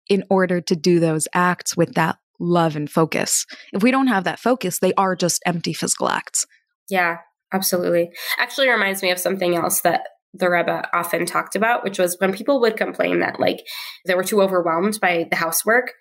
[0.09, 3.47] in order to do those acts with that love and focus.
[3.73, 6.47] If we don't have that focus, they are just empty physical acts.
[6.89, 7.19] Yeah,
[7.53, 8.11] absolutely.
[8.39, 10.03] Actually reminds me of something else that
[10.35, 13.67] the Rebbe often talked about, which was when people would complain that like
[14.07, 15.93] they were too overwhelmed by the housework.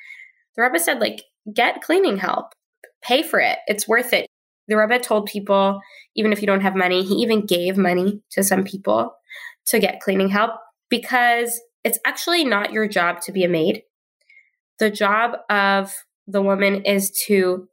[0.56, 1.24] The Rebbe said like
[1.54, 2.54] get cleaning help,
[3.02, 3.58] pay for it.
[3.68, 4.28] It's worth it.
[4.68, 5.80] The Rebbe told people
[6.16, 9.14] even if you don't have money, he even gave money to some people
[9.68, 10.51] to get cleaning help
[10.89, 13.84] because it's actually not your job to be a maid.
[14.80, 15.93] The job of
[16.28, 17.68] the woman is to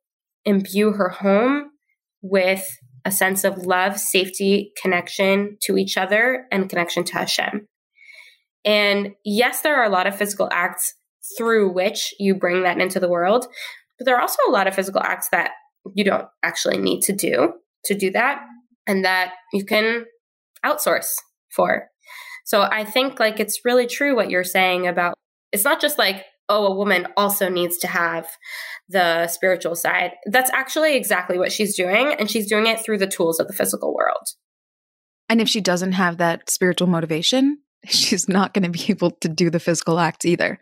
[0.45, 1.71] imbue her home
[2.23, 2.67] with
[3.05, 7.69] a sense of love, safety, connection to each other, and connection to Hashem.
[8.65, 10.95] And yes, there are a lot of physical acts
[11.37, 13.47] through which you bring that into the world,
[13.99, 15.51] but there are also a lot of physical acts that
[15.95, 17.53] you don't actually need to do
[17.85, 18.41] to do that,
[18.87, 20.07] and that you can
[20.65, 21.13] outsource
[21.55, 21.89] for.
[22.45, 25.15] So I think like it's really true what you're saying about
[25.53, 28.27] it's not just like, oh, a woman also needs to have
[28.89, 30.13] the spiritual side.
[30.27, 32.15] That's actually exactly what she's doing.
[32.19, 34.27] And she's doing it through the tools of the physical world.
[35.29, 39.29] And if she doesn't have that spiritual motivation, she's not going to be able to
[39.29, 40.61] do the physical acts either.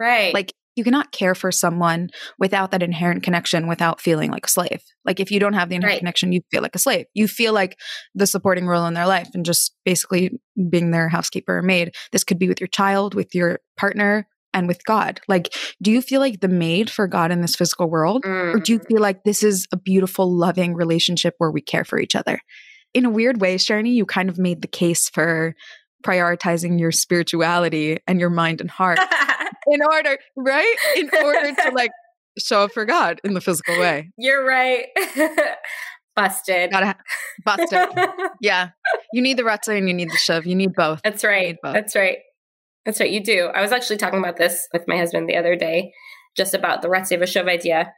[0.00, 0.32] Right.
[0.32, 2.08] Like you cannot care for someone
[2.38, 5.74] without that inherent connection without feeling like a slave like if you don't have the
[5.74, 5.98] inherent right.
[5.98, 7.78] connection you feel like a slave you feel like
[8.14, 10.38] the supporting role in their life and just basically
[10.70, 14.66] being their housekeeper or maid this could be with your child with your partner and
[14.66, 15.52] with god like
[15.82, 18.54] do you feel like the maid for god in this physical world mm.
[18.54, 18.86] or do you mm.
[18.86, 22.40] feel like this is a beautiful loving relationship where we care for each other
[22.94, 25.54] in a weird way, Sharni, you kind of made the case for
[26.04, 28.98] prioritizing your spirituality and your mind and heart
[29.66, 30.76] in order, right?
[30.96, 31.90] In order to like
[32.38, 34.10] show up for God in the physical way.
[34.16, 34.86] You're right.
[36.16, 36.70] busted.
[36.70, 36.98] Gotta ha-
[37.44, 37.88] busted.
[38.40, 38.70] yeah.
[39.12, 40.46] You need the Ratza and you need the Shuv.
[40.46, 41.00] You need both.
[41.04, 41.56] That's right.
[41.62, 41.74] both.
[41.74, 42.18] That's right.
[42.84, 43.10] That's right.
[43.10, 43.46] You do.
[43.54, 45.92] I was actually talking about this with my husband the other day,
[46.36, 47.92] just about the Ratzev Shuv idea.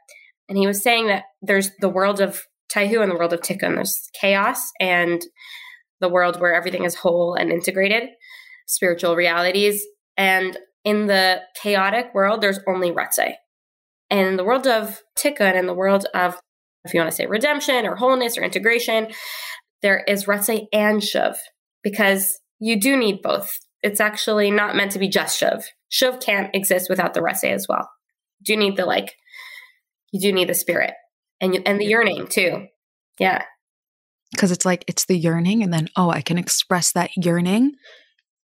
[0.49, 2.41] And he was saying that there's the world of
[2.73, 3.75] Tohu and the world of Tikkun.
[3.75, 5.21] There's chaos and
[5.99, 8.09] the world where everything is whole and integrated,
[8.67, 9.83] spiritual realities.
[10.17, 13.33] And in the chaotic world, there's only Ratze.
[14.09, 16.39] And in the world of Tikkun and in the world of,
[16.83, 19.07] if you want to say redemption or wholeness or integration,
[19.81, 21.35] there is Ratze and Shuv
[21.83, 23.49] because you do need both.
[23.83, 25.63] It's actually not meant to be just Shuv.
[25.91, 27.89] Shuv can't exist without the Ratze as well.
[28.39, 29.15] You do need the like,
[30.11, 30.93] you do need the spirit
[31.39, 32.67] and you, and the yearning too.
[33.19, 33.43] Yeah.
[34.31, 37.73] Because it's like, it's the yearning, and then, oh, I can express that yearning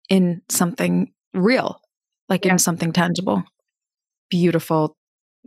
[0.09, 1.81] in something real,
[2.29, 2.53] like Yeah.
[2.53, 3.45] in something tangible.
[4.31, 4.95] Beautiful.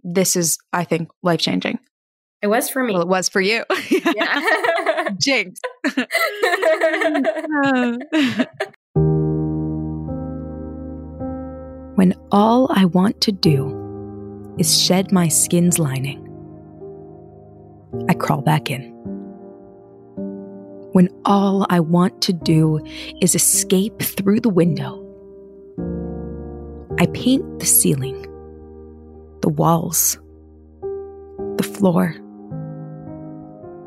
[0.03, 1.79] This is, I think, life changing.
[2.41, 2.93] It was for me.
[2.93, 3.65] Well, it was for you.
[4.15, 5.09] yeah.
[5.19, 5.59] Jinx.
[11.95, 16.25] when all I want to do is shed my skin's lining,
[18.07, 18.83] I crawl back in.
[20.93, 22.79] When all I want to do
[23.21, 25.03] is escape through the window,
[26.99, 28.21] I paint the ceiling,
[29.41, 30.19] the walls,
[31.55, 32.13] the floor.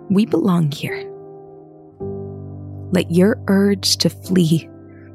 [0.09, 0.97] We belong here.
[2.93, 4.67] Let your urge to flee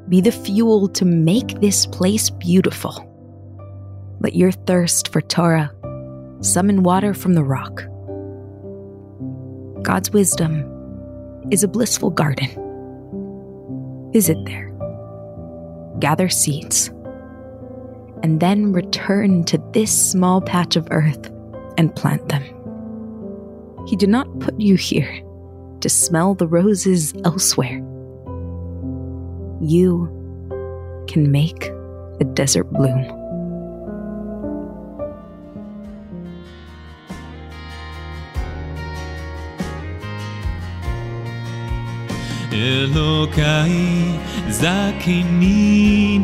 [0.08, 3.04] be the fuel to make this place beautiful.
[4.20, 5.72] Let your thirst for Torah
[6.40, 7.82] summon water from the rock.
[9.82, 10.64] God's wisdom
[11.50, 12.48] is a blissful garden.
[14.12, 14.72] Visit there,
[15.98, 16.92] gather seeds,
[18.22, 21.30] and then return to this small patch of earth
[21.76, 22.42] and plant them.
[23.86, 25.22] He did not put you here
[25.80, 27.78] to smell the roses elsewhere.
[29.60, 30.14] You
[31.08, 31.70] can make
[32.20, 33.14] a desert bloom.
[42.50, 44.18] Elokai
[44.50, 46.18] zakini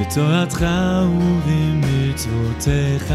[0.00, 0.66] בתורתך
[1.16, 3.14] ובמצוותיך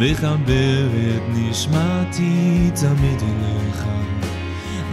[0.00, 3.86] לחבר את נשמתי תמיד אליך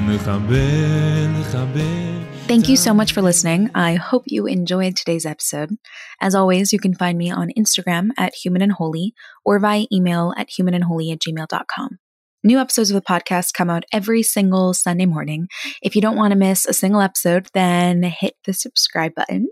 [0.07, 3.71] מחבר, לחבר Thank you so much for listening.
[3.73, 5.77] I hope you enjoyed today's episode.
[6.19, 9.13] As always, you can find me on Instagram at human and holy
[9.45, 11.99] or via email at humanandholy at gmail.com.
[12.44, 15.48] New episodes of the podcast come out every single Sunday morning.
[15.82, 19.48] If you don't want to miss a single episode, then hit the subscribe button.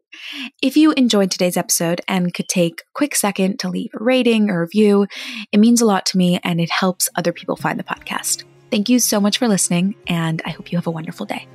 [0.62, 4.50] If you enjoyed today's episode and could take a quick second to leave a rating
[4.50, 5.08] or review,
[5.50, 8.44] it means a lot to me and it helps other people find the podcast.
[8.70, 11.48] Thank you so much for listening, and I hope you have a wonderful day.